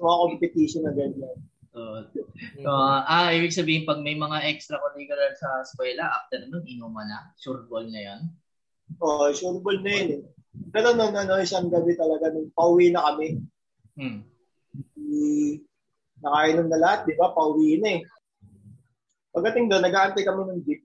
[0.00, 1.38] Mga competition na ganyan.
[1.70, 2.02] So,
[2.66, 2.70] so,
[3.06, 7.30] ah, ibig sabihin, pag may mga extracurricular sa eskwela, after nun, inuman na.
[7.38, 8.20] Sure ball na yan.
[8.98, 10.22] Oo, oh, sure ball na yun eh.
[10.74, 13.38] Pero nung ano, isang gabi talaga, nung pauwi na kami,
[13.94, 14.26] Hmm.
[14.98, 15.62] i-
[16.24, 17.30] nakainom na lahat, di ba?
[17.30, 18.02] Pauwi na eh.
[19.30, 20.82] Pagdating doon, nag-aantay kami ng jeep.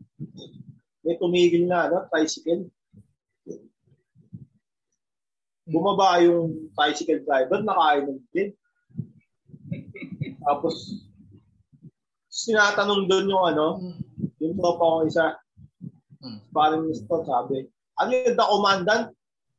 [1.01, 2.69] May tumigil na, ano, tricycle.
[5.65, 8.53] Bumaba yung tricycle driver, nakainom din.
[10.45, 10.75] Tapos,
[12.29, 13.67] sinatanong doon yung ano,
[14.39, 15.25] yung tropa ko isa,
[16.25, 16.41] Hmm.
[16.49, 17.21] parang Mr.
[17.21, 17.69] sabi,
[18.01, 19.05] ano yung the commandant?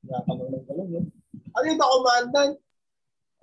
[0.03, 1.01] Tinatanong ng gano'n, no?
[1.55, 2.55] Ano yung the commandant?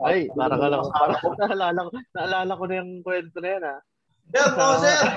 [0.03, 0.83] ay, para ka lang.
[0.91, 3.79] Para, Para naalala, ko, naalala ko na yung kwento na yan, ah.
[4.27, 4.99] Sir, no, sir.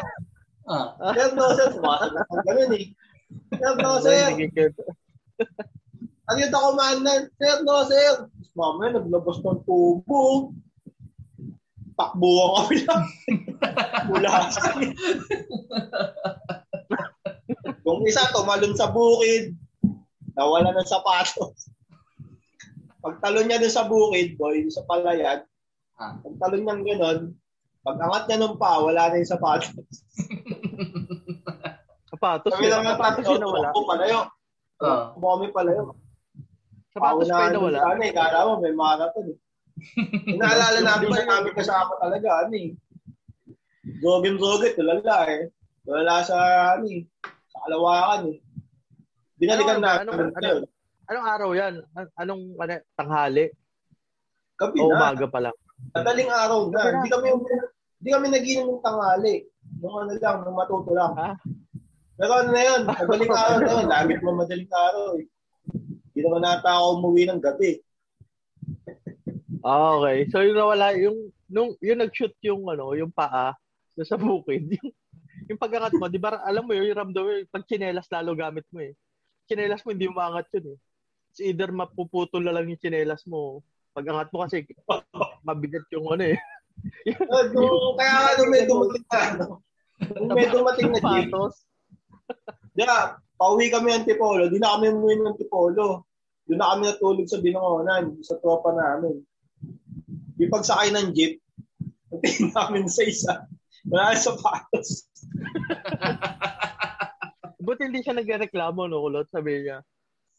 [0.66, 1.68] Ah, Sir, no, sir.
[1.78, 2.84] Sumasagot ng ganun eh.
[3.54, 4.18] Sir, no, sir.
[6.26, 7.24] Ano yung commandant?
[7.38, 8.26] Sir, no, sir.
[8.58, 10.50] Mamaya, naglabas ng tubo.
[11.96, 13.02] Takbo ang kami lang.
[14.08, 14.68] Mula sa
[17.82, 19.56] Yung isa, tumalon sa bukid.
[20.34, 21.72] Nawala ng sapatos.
[22.98, 25.46] Pagtalon niya dun sa bukid, boy, sa palayan,
[25.96, 26.12] Ah.
[26.20, 27.18] pagtalon niyang gano'n,
[27.80, 29.72] pag angat niya ng pa, wala na yung sapatos.
[32.06, 33.70] Sapatos Kami lang ang Sapatos yun nawala.
[33.70, 34.18] tumakbo palayo.
[34.78, 35.08] ah.
[35.10, 35.82] Tumakbo kami palayo.
[36.92, 37.78] Sapatos pa Paunahan yun nawala.
[37.80, 39.36] Ano, eh, kala mo may marathon eh.
[40.26, 42.72] Inaalala namin na namin kasama talaga, ano eh.
[44.02, 45.52] Jogin-jogit, tulala eh.
[45.86, 46.36] Tulala sa,
[46.74, 48.38] ano eh, sa kalawakan eh.
[49.36, 50.00] Binalikan Ano, namin.
[50.00, 50.66] ano, Ano, ano?
[51.06, 51.74] Anong araw yan?
[51.94, 53.46] An- Anong ano, tanghali?
[54.58, 54.94] Gabi O na.
[54.96, 55.56] umaga pa lang?
[55.94, 56.80] Madaling araw na.
[56.80, 56.90] Na.
[56.98, 57.28] Hindi kami,
[58.00, 59.34] hindi kami naginom ng tanghali.
[59.78, 61.12] Nung ano lang, nung matuto lang.
[61.14, 61.36] Ah.
[62.16, 63.86] Pero ano na yun, madaling araw na yun.
[63.86, 65.26] Lagit mo madaling araw eh.
[66.10, 67.76] Hindi naman nata ako umuwi ng gabi.
[69.66, 70.30] Ah, okay.
[70.30, 73.50] So yung nawala, yung, nung, yung nag-shoot yung, ano, yung paa
[73.98, 74.94] doon sa bukid, yung,
[75.50, 78.38] yung pagkakat mo, di ba, alam mo yun, yung ramdam mo, yung pag chinelas lalo
[78.38, 78.94] gamit mo eh.
[79.50, 80.78] Chinelas mo, hindi mo maangat yun eh.
[81.34, 83.66] It's either mapuputol na lang yung chinelas mo.
[83.90, 84.62] Pag angat mo kasi,
[85.48, 86.38] mabigat yung ano eh.
[87.18, 89.46] Uh, nung, kaya nga nung may dumating na, ano,
[90.14, 91.66] nung may dumating na Patos.
[92.78, 94.46] Yeah, pauwi kami ng Tipolo.
[94.46, 96.06] Di na kami umuwi ng Tipolo.
[96.46, 99.26] Doon na kami natulog sa binangonan, sa tropa namin.
[100.36, 101.40] Yung pagsakay ng jeep,
[102.12, 103.34] natin namin sa isa.
[103.86, 105.06] Wala na sapatos.
[107.66, 109.82] Buti hindi siya nagreklamo, no, kulot, sabi niya.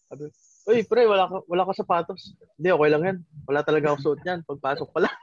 [0.07, 0.31] Sabi,
[0.67, 2.36] Uy, pre, wala ka, wala ka sapatos.
[2.60, 3.17] Hindi, okay lang yan.
[3.47, 4.43] Wala talaga ako suot yan.
[4.43, 5.10] Pagpasok pala.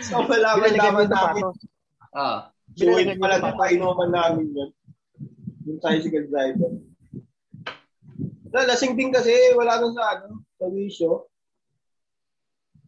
[0.00, 1.44] So wala mo naman namin.
[2.14, 2.54] Ah.
[2.78, 4.70] Suwin Binalagyan pala na painuman namin yun.
[5.66, 6.78] Yung tricycle driver.
[8.50, 11.29] Wala, lasing din kasi wala nang sa ano, sa wisyo.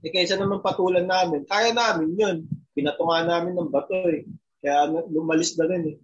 [0.02, 2.36] Eh kaysa naman patulan namin, kaya namin yun.
[2.74, 4.26] Pinatunga namin ng bato eh.
[4.58, 5.96] Kaya lumalis na rin eh.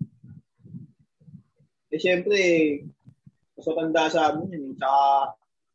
[1.91, 2.39] Eh syempre,
[3.59, 4.65] mas matanda sa amin yun.
[4.71, 4.75] eh.
[4.79, 5.03] Tsaka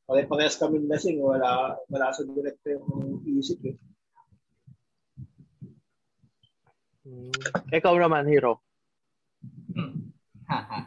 [0.08, 1.20] pare-parehas kami lasing.
[1.20, 3.76] Wala, wala sa direkto yung isip eh.
[7.04, 7.36] Mm.
[7.76, 8.64] Ikaw naman, Hero.
[10.48, 10.80] Haha.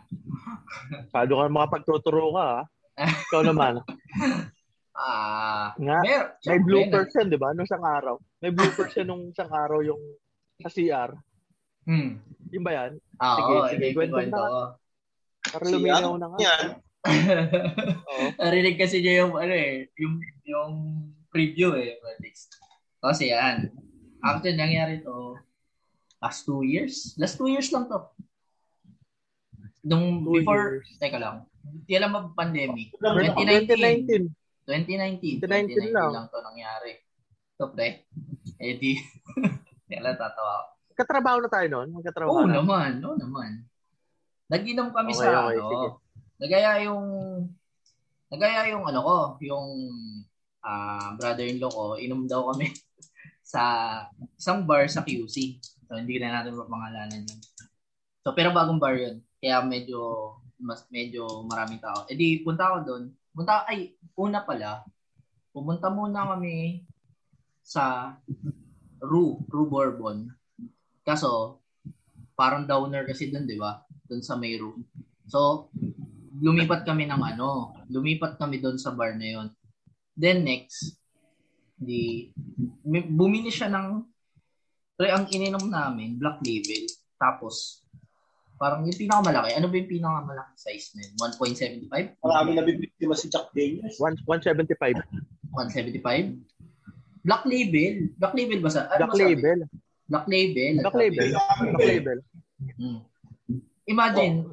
[1.13, 2.61] Paano ka makapagtuturo ka, ha?
[3.29, 3.85] Ikaw naman.
[4.97, 7.53] Ah, Nga, mer- may bloopers yan, di ba?
[7.53, 8.17] Nung isang araw.
[8.41, 10.01] May bloopers yan nung isang araw yung
[10.59, 11.13] sa CR.
[11.85, 12.17] Hmm.
[12.49, 12.93] Yung ba yan?
[13.17, 14.33] Ah, Sige, oo, sige, kwento na.
[14.33, 14.41] ko.
[15.47, 16.39] Para luminaw na nga.
[16.41, 16.67] Yan.
[18.09, 18.25] Oo.
[18.41, 20.73] Narinig kasi niya yung, ano eh, yung, yung
[21.29, 22.01] preview eh.
[22.99, 23.71] Kasi yan.
[24.19, 25.37] Actually, nangyari to
[26.19, 27.15] last two years.
[27.15, 28.01] Last two years lang to.
[29.85, 30.89] Nung Two before, years.
[30.99, 31.47] teka lang.
[31.63, 32.91] Hindi alam mo pandemic.
[32.99, 34.35] 2019.
[34.67, 35.41] 2019.
[35.43, 36.11] 2019 2019 lang.
[36.13, 36.93] lang to nangyari.
[37.57, 38.05] To pre.
[38.59, 38.99] Eh di,
[39.89, 40.75] kailan tatawa.
[40.97, 41.89] Katrabaho na tayo noon?
[41.95, 42.59] Magkatrabaho Oo na.
[42.59, 43.63] naman, oo naman.
[44.49, 45.69] Nag-inom kami Okay, sa okay, ano.
[45.71, 45.89] sige.
[46.37, 47.05] Nagaya yung
[48.27, 49.67] nagaya yung ano ko, yung
[50.61, 52.75] ah brother-in-law ko, inom daw kami
[53.47, 53.63] sa
[54.35, 55.63] isang bar sa QC.
[55.87, 57.41] So hindi na natin mapangalanan yun.
[58.27, 59.23] So pero bagong bar yun.
[59.39, 62.09] Kaya medyo mas medyo maraming tao.
[62.11, 63.05] Eh di punta ako doon.
[63.37, 64.81] Punta ay una pala.
[65.53, 66.89] Pumunta muna kami
[67.61, 68.17] sa
[69.05, 70.25] Rue, Rue Bourbon.
[71.05, 71.61] Kaso
[72.33, 73.85] parang downer kasi doon, 'di ba?
[74.09, 74.81] Doon sa may room.
[75.29, 75.69] So
[76.37, 79.49] lumipat kami ng ano, lumipat kami doon sa bar na 'yon.
[80.17, 80.97] Then next,
[81.77, 82.33] di
[82.89, 84.01] bumili siya ng
[84.97, 86.89] pre ang ininom namin, Black Label.
[87.21, 87.85] Tapos
[88.57, 89.53] parang yung pinakamalaki.
[89.55, 91.15] Ano ba yung pinakamalaki size na yun?
[91.89, 92.17] 1.75?
[92.25, 94.01] Marami na bibiktima si Jack Daniels.
[94.01, 94.97] One- 175.
[95.53, 96.41] 175?
[97.27, 97.95] Black Label?
[98.17, 98.89] Black Label ba sa?
[98.89, 99.29] Ano Black ba sabi?
[99.37, 99.59] label.
[100.07, 100.73] Black Label.
[100.81, 101.29] Black label.
[101.31, 102.19] Black label.
[102.81, 102.99] Hmm.
[103.87, 104.35] Imagine,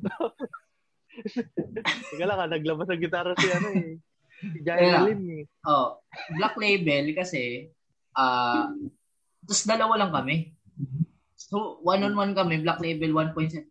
[2.10, 3.94] Teka lang, ah, naglabas ng gitara si ano eh.
[4.44, 5.44] Si Jaya Lim eh.
[5.70, 6.02] oh,
[6.36, 7.70] Black Label kasi
[8.18, 8.68] ah
[9.46, 10.54] tapos dalawa lang kami.
[11.54, 13.70] So, one-on-one kami, Black Label 1.75.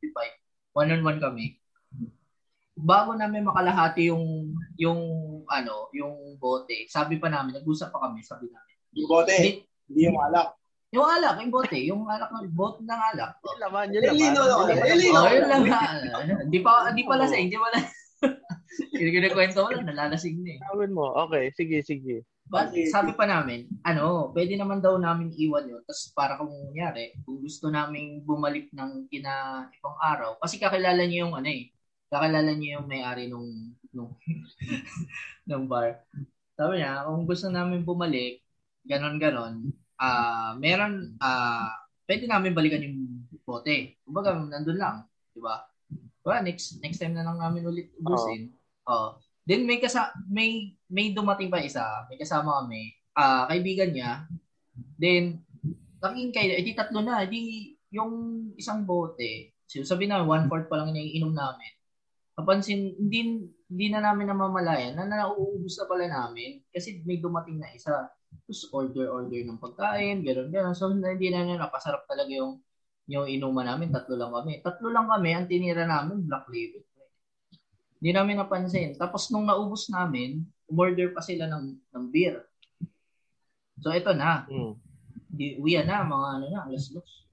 [0.70, 1.58] One-on-one kami.
[2.78, 5.02] Bago namin makalahati yung yung
[5.50, 6.86] ano, yung bote.
[6.86, 8.74] Sabi pa namin, nag-usap pa kami, sabi namin.
[8.94, 10.54] Yung bote, Hindi, hindi yung alak.
[10.94, 13.34] yung alak, yung bote, yung alak ng bote ng alak.
[13.42, 14.20] Yun laman, yun Eh, laman.
[14.22, 14.76] lino laman.
[14.94, 15.18] lino.
[15.18, 15.62] Oh, yun lang.
[16.46, 17.78] Hindi pa hindi pa lasing, hindi wala.
[18.94, 20.58] Kinikwento ko lang, nalalasing na eh.
[20.70, 21.10] Gawin mo.
[21.26, 22.22] Okay, sige, sige.
[22.52, 25.80] But sabi pa namin, ano, pwede naman daw namin iwan yun.
[25.88, 31.24] Tapos para kung nangyari, kung gusto namin bumalik ng kina ibang araw, kasi kakilala niyo
[31.24, 31.72] yung ano eh,
[32.12, 34.12] kakilala niyo yung may-ari nung, nung,
[35.48, 36.04] nung bar.
[36.52, 38.44] Sabi niya, kung gusto namin bumalik,
[38.84, 41.72] ganon-ganon, ah meron, ah
[42.04, 43.96] pwede namin balikan yung bote.
[44.04, 45.08] Kumbaga, nandun lang.
[45.32, 45.64] Di ba?
[46.20, 48.52] Well, next next time na lang namin ulit ubusin.
[48.86, 49.16] Oh.
[49.42, 54.28] Then may kasa may may dumating pa isa, may kasama kami, ah kaibigan niya.
[55.00, 55.40] Then
[56.04, 58.12] naging kayo, edi tatlo na, edi yung
[58.60, 61.72] isang bote, sabi na one fourth pa lang iniinom namin.
[62.36, 67.68] Napansin, hindi, hindi na namin namamalayan na nauubos na pala namin kasi may dumating na
[67.72, 68.08] isa.
[68.32, 70.72] Tapos order-order ng pagkain, gano'n, gano'n.
[70.72, 72.64] So, hindi na na napasarap talaga yung
[73.10, 74.64] yung inuman namin, tatlo lang kami.
[74.64, 76.80] Tatlo lang kami, ang tinira namin, black label.
[78.02, 78.98] Hindi namin napansin.
[78.98, 82.40] Tapos nung naubos namin, umorder pa sila ng, ng beer.
[83.78, 84.72] So ito na, Hmm.
[85.28, 87.28] di, uwian na, mga ano na, alas dos.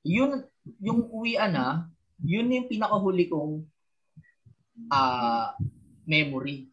[0.00, 0.40] Yun,
[0.80, 1.92] yung uwian na,
[2.24, 3.60] yun yung pinakahuli kong
[4.88, 5.52] ah
[6.06, 6.72] memory.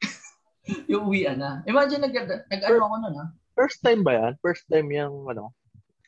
[0.92, 1.64] yung uwian na.
[1.64, 2.14] Imagine, nag,
[2.50, 3.26] nag-ano ako nun ha,
[3.58, 4.32] First time ba yan?
[4.38, 5.50] First time yung ano?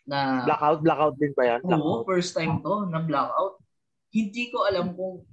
[0.07, 1.61] na Blackout, blackout din ba yan?
[1.63, 2.03] Oo, Blackout.
[2.07, 3.59] first time to, na blackout.
[4.11, 5.25] Hindi ko alam kung,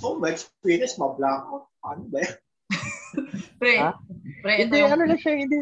[0.00, 1.68] Oh, my experience, ma-blackout.
[1.84, 2.36] Ano ba yan?
[3.60, 3.90] pre, Ha?
[4.42, 5.60] pre, ito Hindi, yung, ano lang siya, hindi.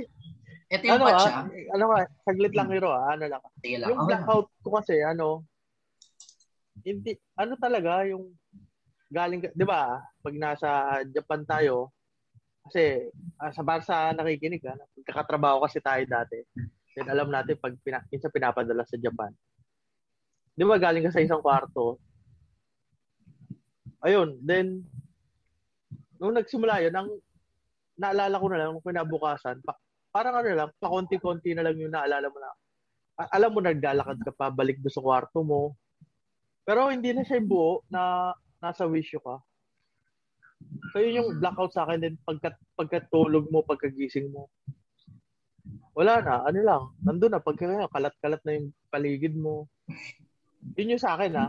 [0.73, 1.45] ito yung Ano patch ah, ah.
[1.77, 3.43] ano ka, saglit lang hero ah, ano lang.
[3.61, 3.89] Sige lang.
[3.93, 5.45] Yung blackout ko kasi, ano,
[6.83, 8.33] hindi, ano talaga, yung
[9.13, 11.93] galing, di ba, pag nasa Japan tayo,
[12.69, 13.11] kasi
[13.43, 16.39] ah, sa Barsa nakikinig, ah, nagkakatrabaho kasi tayo dati.
[16.95, 19.33] Then alam natin pag pina, minsan pinapadala sa Japan.
[20.53, 21.97] Di ba galing ka sa isang kwarto?
[24.05, 24.85] Ayun, then
[26.21, 27.11] nung nagsimula yun, ang
[28.03, 29.79] naalala ko na lang kinabukasan, pa,
[30.11, 32.51] parang ano lang, pakonti-konti na lang yung naalala mo na.
[33.31, 35.79] Alam mo, naglalakad ka pa, balik doon sa kwarto mo.
[36.67, 39.39] Pero hindi na siya yung buo na nasa wisyo ka.
[40.91, 44.51] So yun yung blackout sa akin din pagka, pagkatulog mo, pagkagising mo.
[45.95, 49.71] Wala na, ano lang, nandun na, pagka kalat-kalat na yung paligid mo.
[50.79, 51.47] Yun yung sa akin, ha.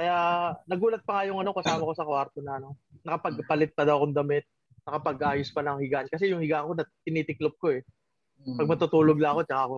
[0.00, 0.16] Kaya
[0.64, 4.16] nagulat pa nga yung ano, kasama ko sa kwarto na ano, nakapagpalit pa daw akong
[4.16, 4.44] damit,
[4.84, 6.08] nakapag-ayos pa ng higaan.
[6.08, 7.82] Kasi yung higaan ko, na, tinitiklop ko eh.
[8.40, 8.56] Mm.
[8.56, 9.76] Pag matutulog lang ako, tsaka ako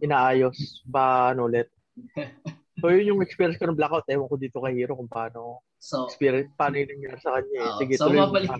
[0.00, 1.68] inaayos pa ano ulit.
[2.78, 4.06] So yun yung experience ko ng blackout.
[4.06, 7.58] Ewan ko dito kay Hero kung paano So, experience, paano yun nangyari sa kanya.
[7.58, 7.66] eh.
[7.66, 7.78] Oo.
[7.82, 8.50] Sige, So, mabalik.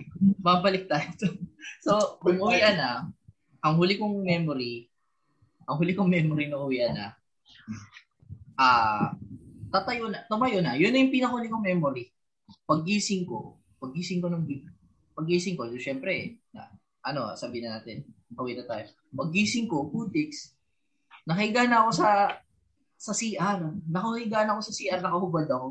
[0.43, 1.07] babalik tayo.
[1.87, 3.07] so, umuwian na.
[3.63, 4.91] Ang huli kong memory,
[5.63, 7.15] ang huli kong memory na uwian na,
[8.59, 9.15] ah,
[9.71, 10.75] tatayo na, tumayo na.
[10.75, 12.11] Yun na yung pinakahuli kong memory.
[12.67, 14.45] Paggising ko, paggising ko ng
[15.15, 16.71] paggising ko, so, syempre, na,
[17.03, 18.87] ano, sabi na natin, uwi na tayo.
[19.11, 20.55] Paggising ko, putix,
[21.27, 22.09] nakahiga na ako sa
[22.99, 23.59] sa CR.
[23.87, 25.67] Nakahiga na ako sa CR, nakahubad ako.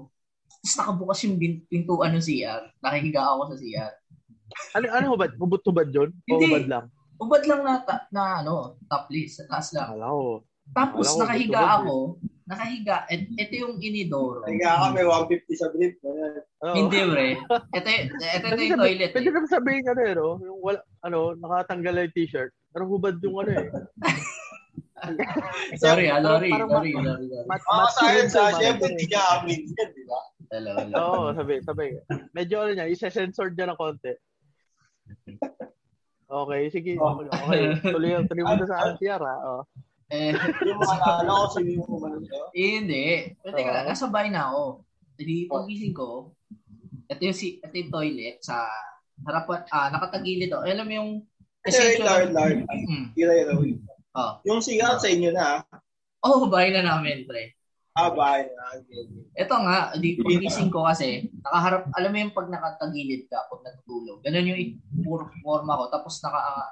[0.48, 1.36] Tapos nakabukas yung
[1.68, 2.62] pintuan ng CR.
[2.80, 3.92] Nakahiga ako sa CR.
[4.76, 5.30] Ano, ano hubad?
[5.36, 6.10] Hubad-hubad yun?
[6.12, 6.44] O Hindi.
[6.48, 6.84] hubad lang?
[7.18, 7.74] Ubad lang na,
[8.08, 9.92] na ano, top list, sa taas lang.
[9.92, 10.40] Ko.
[10.72, 11.96] Tapos Wala ko, nakahiga ako,
[12.48, 14.40] nakahiga, et, ito yung inidoro.
[14.40, 16.00] Kaya kami 150 sa brief.
[16.00, 16.72] Oo.
[16.72, 17.26] Hindi, pre.
[17.76, 19.10] Ito, ito, ito yung sabi- toilet.
[19.12, 19.34] Pwede Eh.
[19.36, 20.28] naman sabihin ano eh, no?
[20.40, 22.50] Yung wala, ano, nakatanggal na yung t-shirt.
[22.72, 23.68] Pero hubad yung ano eh.
[25.78, 27.30] Sorry, ah, sorry, sorry, sorry, sorry.
[27.46, 30.20] Mat, Mga mat- science ha, mat- syempre hindi niya amin yan, di ba?
[30.50, 30.94] Hello, hello.
[30.98, 31.86] Oo, sabi, sabi.
[32.34, 34.10] Medyo ano niya, isa-censored niya ng konti.
[36.28, 36.92] Okay, sige.
[37.00, 37.24] Oh.
[37.24, 39.36] Okay, tuloy, tuloy mo na sa RCR ha.
[39.48, 39.62] Oh.
[40.08, 40.32] Eh,
[40.64, 42.44] Yung mga naalala ko, sino yung kumano sa'yo?
[42.56, 43.06] eh, hindi.
[43.44, 44.62] Pero teka lang, nasa bahay na ako.
[45.20, 46.32] Hindi, pagising ko,
[47.08, 48.64] ito yung, si, ito yung toilet sa
[49.28, 50.62] harapan, ah, nakatagilid ako.
[50.64, 51.10] Alam mo yung,
[51.60, 52.32] Kasi wait.
[52.72, 53.04] Mm.
[53.12, 53.78] Tira yun, wait.
[54.16, 54.40] Oh.
[54.48, 55.60] Yung sigaw sa inyo na,
[56.24, 57.52] oh, bahay na namin, pre.
[57.92, 58.80] ah, bahay na.
[58.80, 59.22] Okay, okay.
[59.36, 64.24] Ito nga, di pagising ko kasi, nakaharap, alam mo yung pag nakatagilid ka, pag natutulog,
[64.24, 64.80] ganun yung
[65.44, 65.84] forma ko.
[65.92, 66.68] Tapos naka, ah,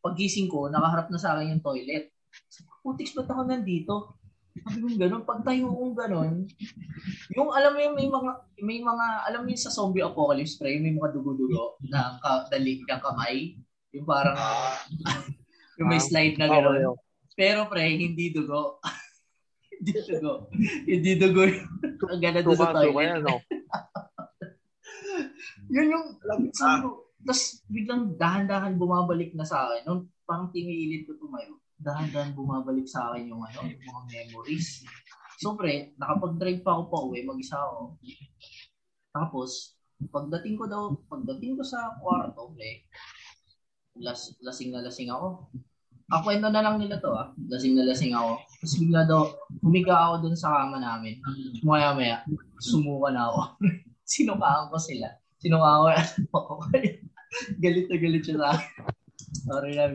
[0.00, 2.08] pagising ko, nakaharap na sa akin yung toilet.
[2.82, 3.94] Putix, ba't ako nandito?
[4.58, 6.34] Sabi ko ganun, pag tayo kong ganun,
[7.36, 10.82] yung alam mo yung may mga, may mga, alam mo yung sa zombie apocalypse, pre,
[10.82, 13.54] may mga dugo-dugo na ka, dali ng kamay.
[13.94, 14.34] Yung parang,
[15.78, 16.96] yung may Ah, slide na Okay, gano'n.
[17.38, 18.82] Pero pre, hindi dugo.
[19.78, 20.32] hindi dugo.
[20.90, 21.62] hindi dugo yung
[22.10, 23.22] ang ganda doon sa toilet.
[23.22, 23.38] no?
[25.74, 26.88] Yun yung, Alam mo, sabi ko,
[27.22, 29.82] tapos biglang dahan-dahan bumabalik na sa akin.
[29.86, 34.82] Nung parang tinilit ko tumayo, dahan-dahan bumabalik sa akin yung ano, yung mga memories.
[35.38, 37.98] So pre, nakapag-drive pa ako pa uwi, mag-isa ako.
[39.14, 39.78] Tapos,
[40.10, 42.86] pagdating ko daw, pagdating ko sa kwarto, pre,
[44.02, 45.50] las, lasing na lasing ako.
[46.08, 47.30] Ang kwento na lang nila to ah.
[47.52, 48.40] Lasing na lasing ako.
[48.40, 49.28] Tapos bigla daw,
[49.60, 51.20] humiga ako dun sa kama namin.
[51.60, 52.24] Maya maya,
[52.64, 53.60] sumuka na ako.
[54.16, 55.12] Sinukaan ko sila.
[55.36, 56.00] Sinukaan
[56.32, 56.64] ko.
[57.62, 58.70] galit na galit siya sa akin.
[59.44, 59.86] Sorry na.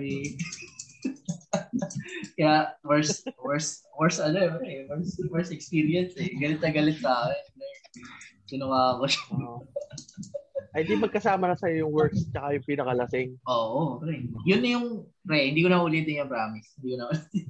[2.37, 6.33] Kaya, worst, worst, worst ano eh, worst, worst experience eh.
[6.37, 7.43] Galit na galit sa akin.
[8.49, 9.23] Sinukaan ko siya.
[10.73, 13.29] Ay, di magkasama na sa'yo yung worst tsaka yung pinakalasing.
[13.45, 14.25] Oo, pre.
[14.49, 14.87] Yun na yung,
[15.21, 16.73] pre, hindi ko na ulitin yung promise.
[16.81, 17.45] Hindi ko na ulitin.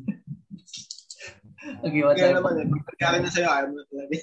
[1.87, 2.37] okay, what's Kaya up?
[2.43, 4.15] naman, eh, pagkakaroon na sa'yo, ayaw mo na talaga.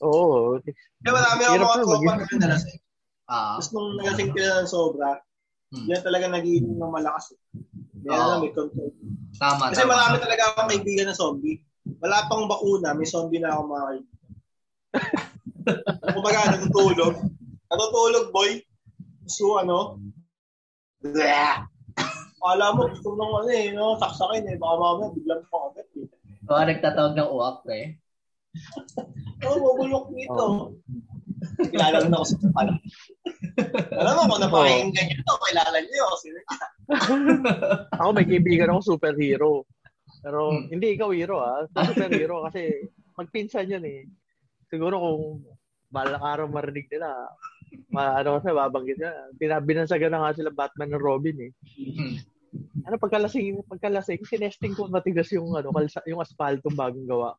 [0.00, 0.56] Oo.
[1.04, 2.80] Kaya marami ako mga na, tropa na nalasing.
[3.28, 5.10] Ah, Tapos nung nalasing sila ng sobra,
[5.72, 5.88] Hmm.
[5.88, 7.32] yan talaga nag-iinom ng malakas.
[8.02, 8.28] Yan Oo.
[8.28, 8.90] na, may control.
[9.38, 9.94] tama, Kasi tama.
[9.94, 11.58] marami talaga akong kaibigan na zombie.
[12.02, 14.20] Wala pang bakuna, may zombie na ako mga kaibigan.
[16.14, 17.14] Kumbaga, natutulog.
[17.70, 18.58] Natutulog, boy.
[19.30, 20.02] So, ano?
[20.98, 21.62] Bleh!
[22.42, 23.94] Akala mo, gusto mo nung ano eh, no?
[24.02, 24.58] saksakin eh.
[24.58, 26.10] Baka mamaya, biglang pa agad eh.
[26.42, 28.02] Baka nagtatawag ng uwak, pre.
[29.46, 30.46] Oo, oh, mabulok nito.
[31.70, 32.72] Kilala ko na ako sa ano.
[33.94, 36.16] Alam mo, kung napakinggan nyo ito, kilala nyo ako.
[36.18, 36.38] Sino
[37.98, 39.64] Ako may kaibigan ako superhero.
[40.22, 40.68] Pero Hmm.
[40.70, 41.66] hindi ikaw hero ah.
[41.66, 42.68] Superhero kasi
[43.18, 44.06] magpinsan yun eh.
[44.70, 45.42] Siguro kung
[45.92, 47.10] balang araw marinig nila,
[47.92, 49.12] ma ano kasi babanggit nila.
[49.36, 51.52] Pinabinansagan na nga sila Batman ng Robin eh.
[51.76, 52.14] Hmm.
[52.84, 57.32] Ano pagkalasing pagkalasing sinesting ko matigas yung ano kalsa, yung asphaltong bagong gawa.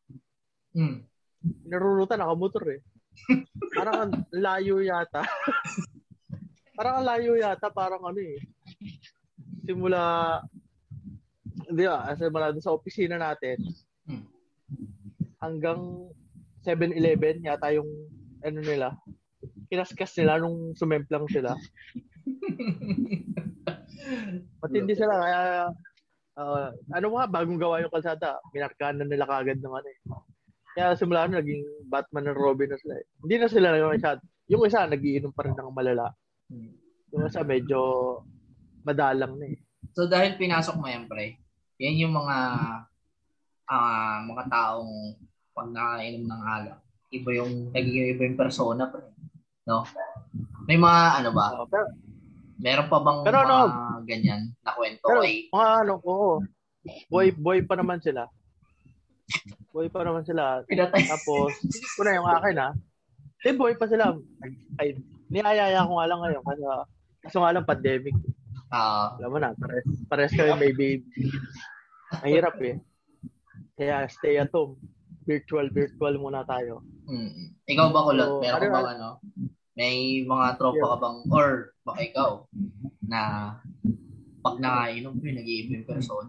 [0.74, 1.06] Hmm.
[1.68, 2.80] Narurutan nakamotor eh.
[3.74, 5.22] Parang ang layo yata.
[6.76, 8.42] parang ang layo yata, parang ano eh.
[9.64, 10.04] Simula,
[11.72, 13.56] di ba, simula sa opisina natin,
[14.04, 14.24] Hmm.
[15.40, 16.12] hanggang
[16.60, 17.88] 7-Eleven yata yung
[18.44, 18.92] ano nila.
[19.72, 21.56] Kinaskas nila nung sumemplang sila.
[24.60, 25.40] Matindi sila, kaya
[26.36, 29.98] ah, ano nga, bagong gawa yung kalsada, minarkahan na nila kagad ano eh.
[30.76, 33.06] Kaya simula na naging Batman and Robin na sila eh.
[33.24, 36.12] Hindi na sila yung isa, yung isa nagiinom pa rin ng malala.
[36.52, 36.76] Hmm.
[37.14, 37.80] Yung isa medyo
[38.84, 39.58] madalang na eh.
[39.96, 41.40] So dahil pinasok mo yan, pre,
[41.80, 42.36] yan yung mga
[43.64, 45.16] ah mga taong
[45.56, 46.78] pag nakainom ng alak,
[47.14, 49.08] iba yung nagiging iba yung persona, pre.
[49.64, 49.88] No?
[50.68, 51.44] May mga ano ba?
[51.56, 51.88] Ah, pero,
[52.64, 56.32] Meron pa bang Pero mga ano, ganyan na kwento pero kay mga ano, oo.
[57.08, 58.28] Boy, boy pa naman sila.
[59.72, 60.62] Boy pa naman sila.
[60.64, 61.50] Tapos,
[61.96, 62.70] ko na yung akin ha.
[63.42, 64.14] Di boy pa sila.
[64.78, 64.96] Ay,
[65.32, 66.62] niayaya ko nga lang ngayon kasi
[67.24, 68.16] kaso nga lang pandemic.
[68.74, 71.06] Ah, Alam mo na, pares, pares kami may baby.
[72.16, 72.82] Mahirap eh.
[73.72, 74.74] Kaya stay at home.
[75.22, 76.82] Virtual, virtual muna tayo.
[77.06, 77.64] mm.
[77.64, 78.28] Ikaw ba kulot?
[78.28, 79.08] So, Meron ka ano- bang ano?
[79.74, 81.48] May mga tropa ka bang or
[81.82, 82.30] baka ikaw
[83.04, 83.20] na
[84.38, 86.26] pag nakainom ko, nag-iinom yung person.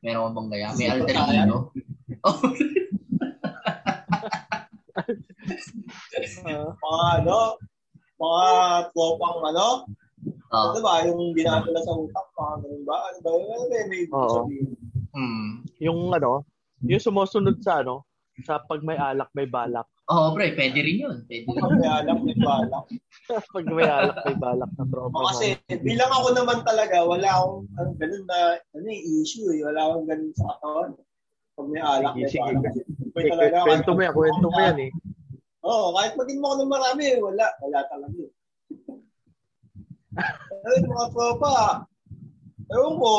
[0.00, 0.68] Meron ka bang gaya?
[0.74, 1.58] May alter ego?
[2.20, 2.38] Oh,
[6.40, 7.38] Ah, Mga ano,
[8.16, 8.44] mga
[8.92, 9.66] tropang ano,
[10.52, 10.72] oh.
[10.72, 12.96] ano ba, yung dinadala sa utak, mga ganun ba?
[13.08, 13.48] Ano ba yun?
[13.50, 13.78] Ano ba?
[13.88, 14.34] May Oo.
[14.34, 14.68] sabihin?
[15.10, 15.66] Hmm.
[15.82, 16.46] yung ano,
[16.86, 18.06] yung sumusunod sa ano,
[18.46, 19.84] sa pag may alak, may balak.
[20.10, 21.16] Oo, pre, pwede rin yun.
[21.26, 21.58] Pwede rin.
[21.60, 22.84] Pag may alam, may balak.
[23.54, 25.26] pag may alak, may balak na tropa O, mo.
[25.30, 28.38] kasi bilang ako naman talaga, wala akong ano, ganun na
[28.74, 29.60] ano, eh, issue eh.
[29.66, 30.90] Wala akong ganun sa katawan.
[31.54, 32.54] Pag may alak, may Sige, sige.
[32.58, 32.74] balak.
[33.18, 34.90] Eh, talaga, Kwento mo yan, kwento mo yan eh.
[35.60, 37.46] Oo, kahit maging mo ako ng marami, wala.
[37.60, 38.22] Wala talaga.
[40.66, 41.84] Ay, mga tropa.
[42.70, 43.12] Ewan ko,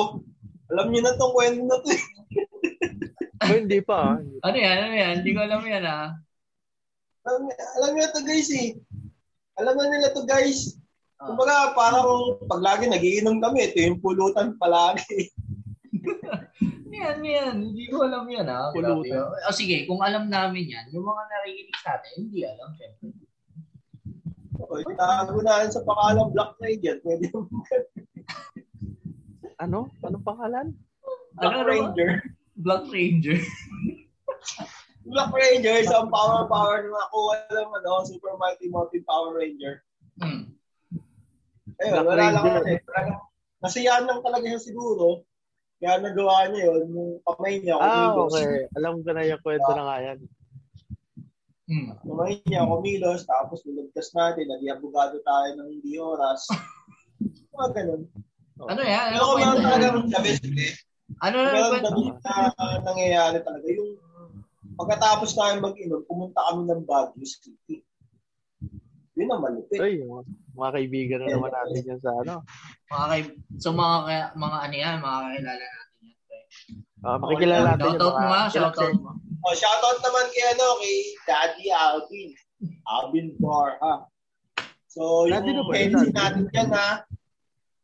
[0.72, 1.90] alam niyo na tong kwento na to.
[3.42, 4.16] O, hindi pa ah.
[4.22, 4.78] Ano yan?
[4.86, 5.14] Ano yan?
[5.26, 6.14] Hindi ko alam yan ah.
[7.26, 8.78] Alam, alam niyo na to guys eh.
[9.58, 10.78] Alam na nila to guys.
[11.18, 11.34] Ah.
[11.34, 15.34] Kumbaga, parang pag lagi nagiinom kami, ito yung pulutan palagi.
[16.92, 17.56] Yan, yan.
[17.72, 18.70] Hindi ko alam yan ah.
[18.76, 19.32] Pulutan.
[19.48, 23.16] O sige, kung alam namin yan, yung mga narinig sa atin, hindi alam syempre.
[24.72, 27.04] O, itago na sa pakalang Black yan.
[27.04, 27.52] Pwede yung
[29.60, 29.92] Ano?
[30.02, 30.68] Anong pangalan?
[31.36, 31.68] Black Ano, ano?
[31.68, 32.10] Ranger.
[32.56, 33.40] Black Ranger.
[35.04, 39.84] Black Ranger, isang power power na nakuha ng ano, Super Mighty Morphin Power Ranger.
[40.24, 40.56] Hmm.
[41.84, 42.56] Ayun, Black wala lang Ranger.
[42.56, 42.74] kasi.
[42.88, 43.20] Talagang,
[43.62, 45.22] Nasiyahan lang talaga siya siguro.
[45.78, 48.66] Kaya nagawa niya yun, yung kamay niya, Ah, okay.
[48.74, 50.20] Alam ko na yung kwento na nga yan.
[51.72, 51.96] Hmm.
[52.04, 56.44] Kamay niya, kumilos, tapos nilagtas natin, naging abogado tayo ng hindi oras.
[57.56, 58.02] Mga ganun.
[58.68, 59.08] Ano yan?
[59.16, 60.76] Ano kung meron talaga ng Chavez, eh,
[61.24, 61.80] Ano na meron
[62.84, 63.66] nangyayari talaga.
[63.72, 63.96] Yung
[64.76, 67.88] pagkatapos namin mag-inom, pumunta kami ng Baguio City.
[69.16, 69.80] Yun ang malupit.
[69.80, 72.44] Ay, mga, kaibigan na naman natin yan sa ano.
[72.92, 73.22] Mga kay,
[73.64, 76.20] so mga kaya- mga ano yan, mga kakilala natin yan.
[77.02, 79.21] Ah, makikilala natin yung Shoutout mo nga, mo.
[79.42, 82.30] Oh, shoutout naman kay ano, kay Daddy Alvin.
[82.86, 84.06] Alvin Barha.
[84.86, 86.14] So, yung Daddy na ba yun, MC Daddy?
[86.14, 86.90] natin dyan ha.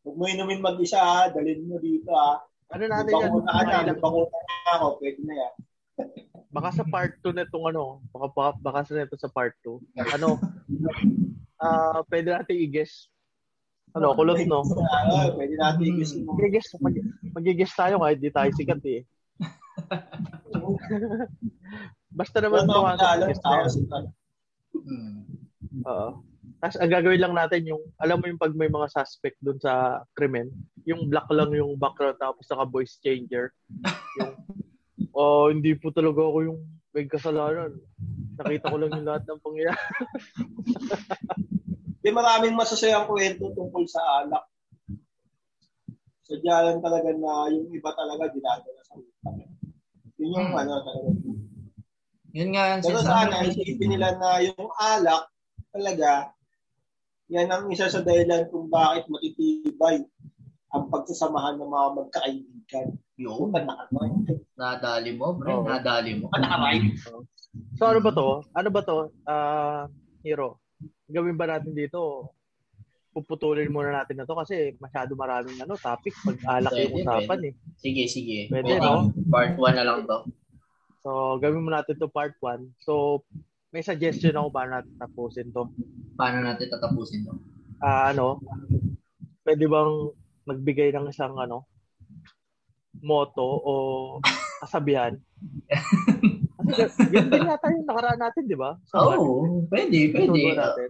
[0.06, 1.32] Huwag mo inumin mag-isa ha.
[1.34, 2.44] Dalhin mo dito ha.
[2.70, 3.30] Ano natin yan?
[3.32, 3.94] Bakuna ka na.
[3.96, 4.86] Bakuna na ako.
[5.02, 5.52] Pwede na yan.
[6.54, 9.84] Baka sa part 2 nitong ano, baka, baka, baka sa nito sa part 2.
[10.16, 10.40] Ano,
[11.64, 13.12] ah pwede natin i-guess.
[13.92, 14.64] Ano, kulot no?
[14.88, 16.16] Ah, pwede natin i-guess.
[16.24, 16.96] Mag-guess, mag,
[17.36, 19.04] mag-guess tayo kahit di tayo sikat eh.
[22.18, 24.10] Basta naman ito ang na yan.
[24.74, 25.22] Hmm.
[25.86, 26.08] Oo.
[26.58, 30.02] Tapos ang gagawin lang natin yung, alam mo yung pag may mga suspect dun sa
[30.18, 30.50] krimen,
[30.82, 33.54] yung black lang yung background tapos saka voice changer.
[34.18, 34.34] Yung,
[35.18, 36.58] oh, hindi po talaga ako yung
[36.90, 37.78] may kasalanan.
[38.38, 39.78] Nakita ko lang yung lahat ng pangyayari.
[42.02, 44.44] Di maraming masasayang kwento tungkol sa alak.
[46.28, 49.47] Sadya lang talaga na yung iba talaga dinadala sa utak.
[50.18, 50.60] Yun yung Hmm.
[50.60, 51.10] ano talaga.
[52.28, 55.24] Yun nga ang Pero sinasabi sana, isipin nila na yung alak
[55.70, 56.12] talaga,
[57.26, 60.04] yan ang isa sa dahilan kung bakit matitibay
[60.68, 62.86] ang pagsasamahan ng mga magkakaibigan.
[63.16, 64.12] Yun, Yung nakakaroon.
[64.54, 65.62] nadali mo, bro.
[65.62, 65.66] Oo.
[65.66, 66.28] Nadali mo.
[66.30, 67.24] Nakakaroon.
[67.74, 68.28] So ano ba to?
[68.52, 68.98] Ano ba to?
[69.24, 69.88] Ah,
[70.20, 70.60] hero.
[71.08, 72.28] Gawin ba natin dito?
[73.18, 77.48] Puputulin muna natin na to kasi masyado maraming ano topic pag alak yung usapan pwede.
[77.50, 77.54] eh.
[77.82, 78.38] Sige, sige.
[78.46, 79.10] Pwede, no?
[79.26, 80.30] Part 1 na lang to.
[81.02, 82.78] So gawin mo natin to part 1.
[82.78, 83.26] So
[83.74, 85.66] may suggestion ako paano natin tapusin to.
[86.14, 87.34] Paano natin tatapusin to?
[87.82, 88.38] Ah, ano?
[89.42, 89.92] Pwede bang
[90.46, 91.66] magbigay ng isang ano
[93.02, 93.72] moto o
[94.62, 95.18] kasabihan?
[96.68, 98.76] Kasi ganun din yata yung nakaraan natin, di ba?
[98.92, 99.42] Oo, oh,
[99.72, 100.52] pwede, pwede.
[100.52, 100.88] natin.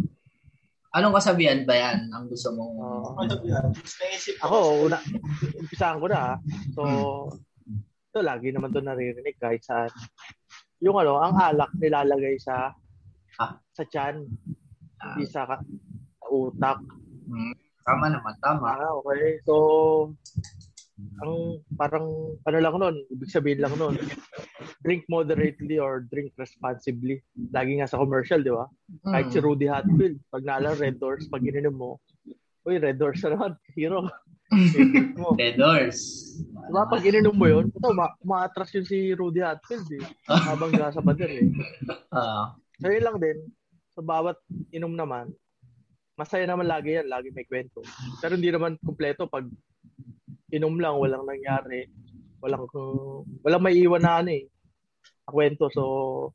[0.99, 2.75] Anong kasabihan ba yan ang gusto mong...
[3.23, 3.35] Ano?
[3.71, 4.51] Mas naisip ko.
[4.51, 4.57] Ako,
[4.91, 4.99] una,
[5.63, 6.35] umpisahan ko na.
[6.75, 6.83] So,
[8.11, 9.95] ito lagi naman to naririnig kahit saan.
[10.83, 12.75] Yung ano, ang alak nilalagay sa
[13.39, 13.55] Ah.
[13.71, 14.27] sa tiyan,
[14.99, 16.83] Ah, hindi sa, sa utak.
[17.31, 17.55] mm,
[17.87, 18.75] tama naman, tama.
[18.75, 19.39] Ah, okay.
[19.47, 19.55] So,
[20.99, 21.35] ang
[21.75, 22.07] parang
[22.43, 23.95] ano lang nun, ibig sabihin lang nun,
[24.85, 27.23] drink moderately or drink responsibly.
[27.55, 28.67] Lagi nga sa commercial, di ba?
[29.07, 29.45] Kahit si Mm.
[29.47, 31.91] Rudy Hatfield, pag naalala, Red Doors, pag ininom mo,
[32.67, 34.11] uy, Red Doors na naman, hero.
[35.15, 35.37] Mo.
[35.41, 35.99] Red Doors.
[36.67, 40.05] Diba, pag ininom mo yun, ito, ma- ma-atras yun si Rudy Hatfield eh.
[40.27, 41.49] Habang sa pader eh.
[42.11, 43.39] Ah, So yun lang din,
[43.95, 44.39] sa bawat
[44.71, 45.31] inom naman,
[46.15, 47.83] masaya naman lagi yan, lagi may kwento.
[48.19, 49.47] Pero hindi naman kumpleto pag
[50.53, 51.89] inom lang, walang nangyari,
[52.41, 52.65] walang,
[53.45, 54.45] walang may iwan na ano eh,
[55.27, 55.69] na kwento.
[55.73, 55.83] So,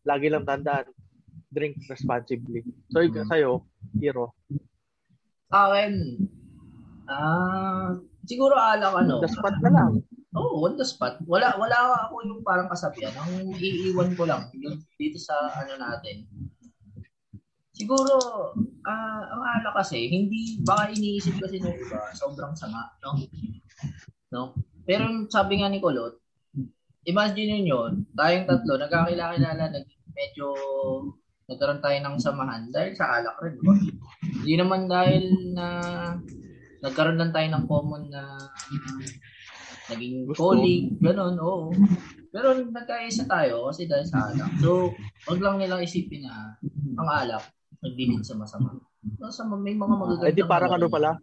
[0.05, 0.89] lagi lang tandaan,
[1.49, 2.65] drink responsibly.
[2.93, 3.25] So, mm.
[3.29, 3.65] sa'yo,
[3.97, 4.33] Hiro.
[5.53, 5.91] Sa akin,
[7.09, 7.93] ah,
[8.25, 9.21] siguro alak ano.
[9.21, 9.91] The spot na lang.
[10.33, 11.21] Oo, oh, on the spot.
[11.29, 13.13] Wala wala ako yung parang kasabihan.
[13.21, 16.25] Ang iiwan ko lang yung dito sa ano natin.
[17.73, 18.17] Siguro,
[18.85, 23.17] ah, ang ala kasi, hindi, baka iniisip kasi nung iba, sobrang sama, no?
[24.33, 24.57] No?
[24.83, 26.19] Pero sabi nga ni Kulot,
[27.07, 30.47] imagine nyo yun, tayong tatlo, nagkakilala-kilala, nag, medyo
[31.47, 33.75] nagkaroon tayo ng samahan dahil sa alak rin, diba?
[34.23, 35.67] Hindi naman dahil na
[36.83, 38.39] nagkaroon lang tayo ng common na
[39.91, 41.75] naging colleague, ganun, oo.
[42.31, 44.51] Pero nagkaisa tayo kasi dahil sa alak.
[44.63, 44.95] So,
[45.27, 46.55] wag lang nilang isipin na
[46.95, 47.43] ang alak
[47.83, 48.79] naglilid sa masama.
[49.27, 50.31] Sa may mga magagandang...
[50.31, 51.19] Eh di parang ano pala?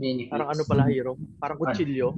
[0.00, 0.32] Benefits.
[0.32, 1.12] Parang ano pala, hero?
[1.36, 2.16] Parang kutsilyo.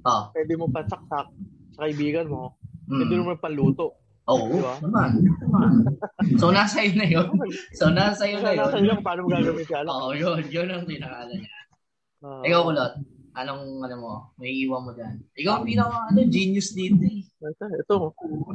[0.00, 0.32] Ah.
[0.32, 1.28] Pwede mo pasaksak
[1.76, 2.56] sa kaibigan mo.
[2.88, 2.98] Mm.
[3.04, 4.00] Pwede mo panluto.
[4.28, 4.76] Oo, Diba?
[4.84, 5.24] naman.
[5.40, 5.72] naman.
[6.36, 7.28] So, nasa iyo na yun.
[7.72, 8.60] So, nasa iyo na yun.
[8.64, 9.80] Nasa iyo kung paano mo gagawin siya.
[9.88, 10.40] Oo, yun.
[10.52, 11.56] Yun ang pinakala niya.
[12.24, 12.44] Ah.
[12.44, 12.92] Ikaw, Kulot.
[13.38, 15.16] Anong, ano mo, may iwan mo dyan?
[15.32, 17.24] Ikaw ang pinaka, ano, genius dito eh.
[17.24, 17.96] Ito, ito.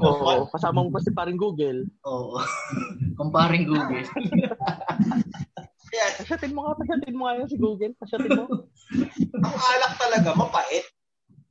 [0.04, 1.88] Oo, kasama mo pa si paring Google.
[2.06, 2.38] Oo.
[3.22, 4.06] Comparing Google.
[5.94, 7.94] Kaya, Pasyatin mo nga, pasyatin mo nga yan si Google.
[8.02, 8.50] Pasyatin mo.
[9.46, 10.86] ang alak talaga, mapait.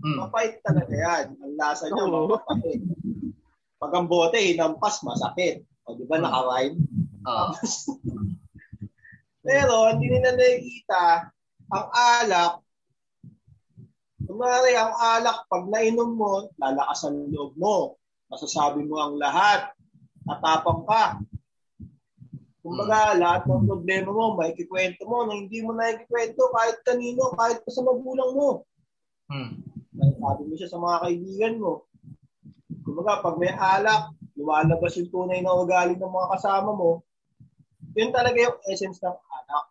[0.03, 0.19] Mm.
[0.19, 1.25] Mapait talaga yan.
[1.39, 2.27] Ang lasa niya, Oo.
[2.35, 2.83] mapait.
[3.79, 5.63] Pag ang bote, hinampas, masakit.
[5.87, 6.27] O, di ba, Hmm.
[6.27, 6.75] naka-rhyme?
[7.23, 7.47] Oo.
[9.47, 11.31] Pero, hindi nila nakikita
[11.71, 12.53] ang alak.
[14.27, 17.95] Kumari, ang alak, pag nainom mo, lalakas ang loob mo.
[18.27, 19.71] Masasabi mo ang lahat.
[20.27, 21.23] Tatapang ka.
[22.63, 27.35] Kumbaga, lahat ng problema mo, may kikwento mo, na hindi mo na ikikwento kahit kanino,
[27.35, 28.51] kahit pa sa magulang mo.
[29.35, 29.59] Mm.
[29.99, 31.73] Kahit sabi mo siya sa mga kaibigan mo.
[32.87, 37.03] Kumbaga, pag may alak, lumalabas yung tunay na ugali ng mga kasama mo,
[37.99, 39.67] yun talaga yung essence ng alak.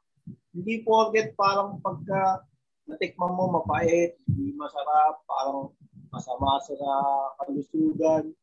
[0.51, 2.43] Hindi porket parang pagka
[2.91, 5.71] natikman mo mapait, hindi masarap, parang
[6.11, 6.75] masama sa
[7.39, 8.35] kalusugan.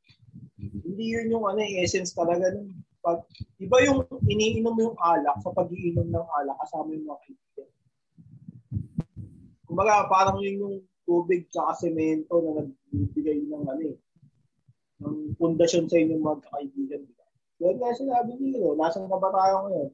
[0.56, 2.48] Hindi yun yung ano, essence talaga.
[2.56, 2.87] Nun.
[3.08, 3.24] Pag,
[3.56, 7.68] iba yung iniinom mo yung alak sa pag-iinom ng alak kasama yung mga kaibigan.
[9.64, 10.76] Kumbaga, parang yun yung
[11.08, 13.96] tubig tsaka semento na nagbibigay ng ano eh,
[15.00, 17.00] ng pundasyon sa inyong magkakaibigan.
[17.00, 17.26] Diba?
[17.56, 19.90] Kaya nga sinabi niyo, nasa na ba tayo ngayon?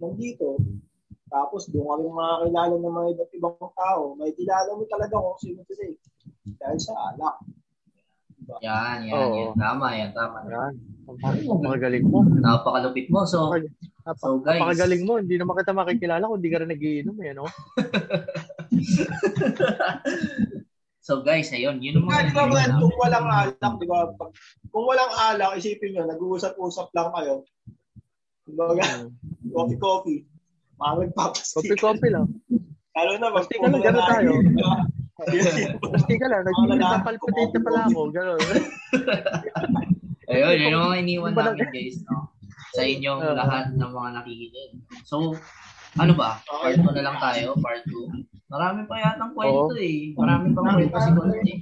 [0.00, 0.56] Nandito,
[1.28, 4.02] tapos doon ka rin makakilala ng mga iba't ibang tao.
[4.16, 5.96] May kilala mo talaga kung sino sila eh.
[6.56, 7.36] Dahil sa alak.
[8.46, 8.58] Diba?
[8.62, 9.34] Yan, yan, Oo.
[9.34, 9.58] yan.
[9.58, 10.10] Tama, yan.
[10.14, 10.38] Tama.
[10.46, 10.72] Yan.
[11.06, 12.22] Napakagaling mo.
[12.22, 13.26] Napakalupit mo.
[13.26, 14.62] So, Napaka- so guys.
[14.62, 15.18] Napakagaling mo.
[15.18, 17.50] Hindi naman kita makikilala kung hindi ka rin nagiinom eh, no?
[21.06, 21.82] so guys, ayun.
[21.82, 22.46] Yun yung mga di ba,
[22.78, 24.14] kung walang alak, di ba?
[24.14, 24.30] Pag,
[24.70, 27.42] kung walang alak, isipin nyo, nag-uusap-usap lang kayo.
[28.46, 29.10] Kumbaga,
[29.50, 30.22] coffee-coffee.
[30.78, 31.66] Mga nagpapastik.
[31.66, 32.30] Kopi-kopi lang.
[32.94, 34.30] Lalo na, mag Pastik ka lang, gano'n tayo.
[35.16, 35.50] Diba?
[35.96, 36.44] Basti ka lang.
[36.44, 38.00] Nagpapalpitate na pala ako.
[38.12, 38.40] Gano'n.
[40.26, 42.28] Ayun, yun yung mga iniwan namin guys, no?
[42.74, 43.36] Sa inyong Oo.
[43.38, 44.70] lahat ng mga nakikinig.
[45.06, 45.32] So,
[45.96, 46.42] ano ba?
[46.44, 48.52] Part 2 na lang tayo, part 2.
[48.52, 49.80] Marami pa yatang kwento Oo.
[49.80, 50.12] eh.
[50.18, 51.58] Marami pang kwento si Kulot eh.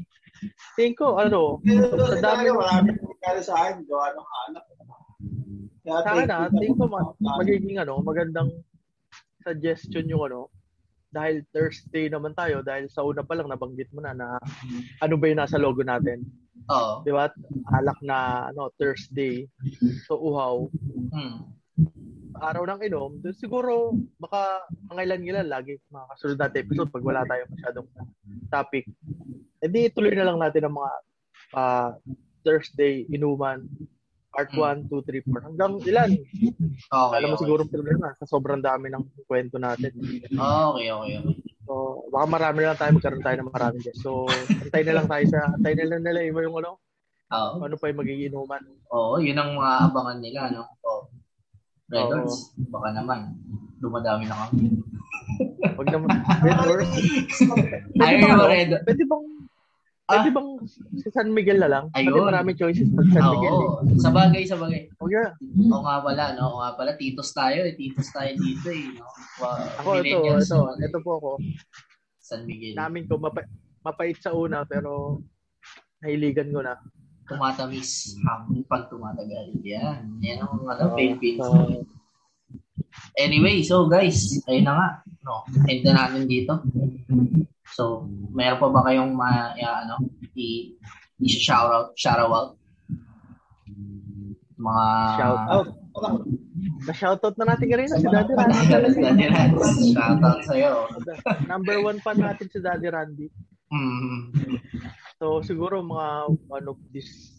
[0.75, 4.65] Tingin ko, ano, Sa dami mo, marami nangyari sa akin, gawa ng alak.
[5.85, 8.51] Kaya sa akin ah, thank you tingin ko ma- magiging ano, magandang
[9.45, 10.49] suggestion yung ano,
[11.15, 14.35] dahil Thursday naman tayo, dahil sa una pa lang nabanggit mo na na
[14.99, 16.27] ano ba yung nasa logo natin.
[16.67, 17.07] Oo.
[17.07, 17.31] Di ba?
[17.71, 19.47] Alak na ano, Thursday.
[20.11, 20.67] So, uhaw.
[21.15, 21.55] Hmm.
[22.35, 23.11] Araw ng inom.
[23.39, 27.87] Siguro, baka pangailan-ilan lagi makakasunod natin episode pag wala tayo masyadong
[28.51, 28.91] topic.
[29.63, 30.93] E di, tuloy na lang natin ang mga
[31.55, 31.91] ah,
[32.43, 33.63] Thursday inuman.
[34.35, 35.47] Part 1, 2, 3, 4.
[35.47, 36.11] Hanggang ilan?
[36.91, 37.43] Okay, Alam mo okay.
[37.47, 39.95] siguro problema sa sobrang dami ng kwento natin.
[40.27, 41.35] Okay, okay, okay.
[41.65, 43.99] So, baka marami na lang tayo, magkaroon tayo ng marami guys.
[44.03, 44.27] So,
[44.59, 46.83] antay na lang tayo sa, antay na lang nila iba yung ano,
[47.33, 47.65] Oo.
[47.65, 48.63] ano pa yung magiging inuman.
[48.93, 50.67] Oo, yun ang mga abangan nila, no?
[50.85, 51.09] Oo.
[51.89, 52.11] Red Oo.
[52.11, 52.37] Doors,
[52.69, 53.39] baka naman.
[53.81, 54.77] Dumadami na kami.
[55.79, 56.09] Wag naman,
[56.45, 56.93] Red Doors.
[58.03, 58.45] Ayaw yung ano?
[58.51, 59.25] Red Pwede bang,
[60.05, 60.21] Ah.
[60.21, 60.49] pwede bang
[61.01, 61.85] si San Miguel na lang?
[61.89, 62.29] Kasi Ayun.
[62.29, 63.57] maraming choices pag San Miguel.
[63.57, 63.65] Eh.
[63.65, 64.85] Oo, sa bagay, sa bagay.
[65.01, 65.33] Huwag na.
[65.73, 66.45] Oo nga pala, no?
[66.45, 67.73] Oo nga pala, titos tayo eh.
[67.73, 69.09] Titos tayo dito eh, no?
[69.41, 70.85] Wow, Ako, ito, ito, eh.
[70.85, 71.31] ito po ako.
[72.21, 72.77] San Miguel.
[72.77, 73.49] Namin ko mapa-
[73.81, 75.25] mapait sa una pero
[76.05, 76.77] nahiligan ko na.
[77.25, 79.57] Tumatamis habang pag tumatagal.
[79.65, 80.21] Yan.
[80.21, 81.41] Yan ang ano, Philippines.
[81.41, 81.81] So,
[83.15, 84.89] Anyway, so guys, ayun na nga.
[85.25, 86.61] No, end na natin dito.
[87.75, 89.99] So, meron pa ba kayong ma, ya, ano,
[90.37, 90.75] i,
[91.19, 92.55] i shout out, shout out?
[94.55, 94.87] Mga
[95.19, 95.69] shout out.
[96.85, 98.67] Na-shoutout na natin kanina si Daddy Randy.
[99.03, 100.91] Daddy Rans, shout out sa'yo.
[101.47, 103.27] Number one fan natin si Daddy Randy.
[103.75, 104.31] Mm.
[105.19, 107.34] So siguro mga ano this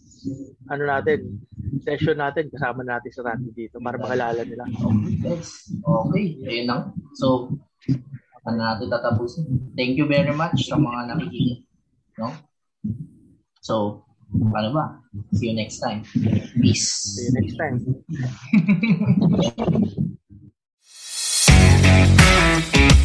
[0.70, 1.40] ano natin,
[1.82, 4.64] session natin, kasama natin sa natin dito para makalala nila.
[5.22, 5.70] Yes.
[5.80, 6.82] Okay, ayun lang.
[7.18, 7.54] So,
[8.46, 9.74] ano natin tatapusin.
[9.74, 11.66] Thank you very much sa mga nakikinig.
[12.18, 12.32] No?
[13.60, 15.02] So, ano ba?
[15.34, 16.02] See you next time.
[16.62, 17.18] Peace.
[17.18, 17.76] See you next time.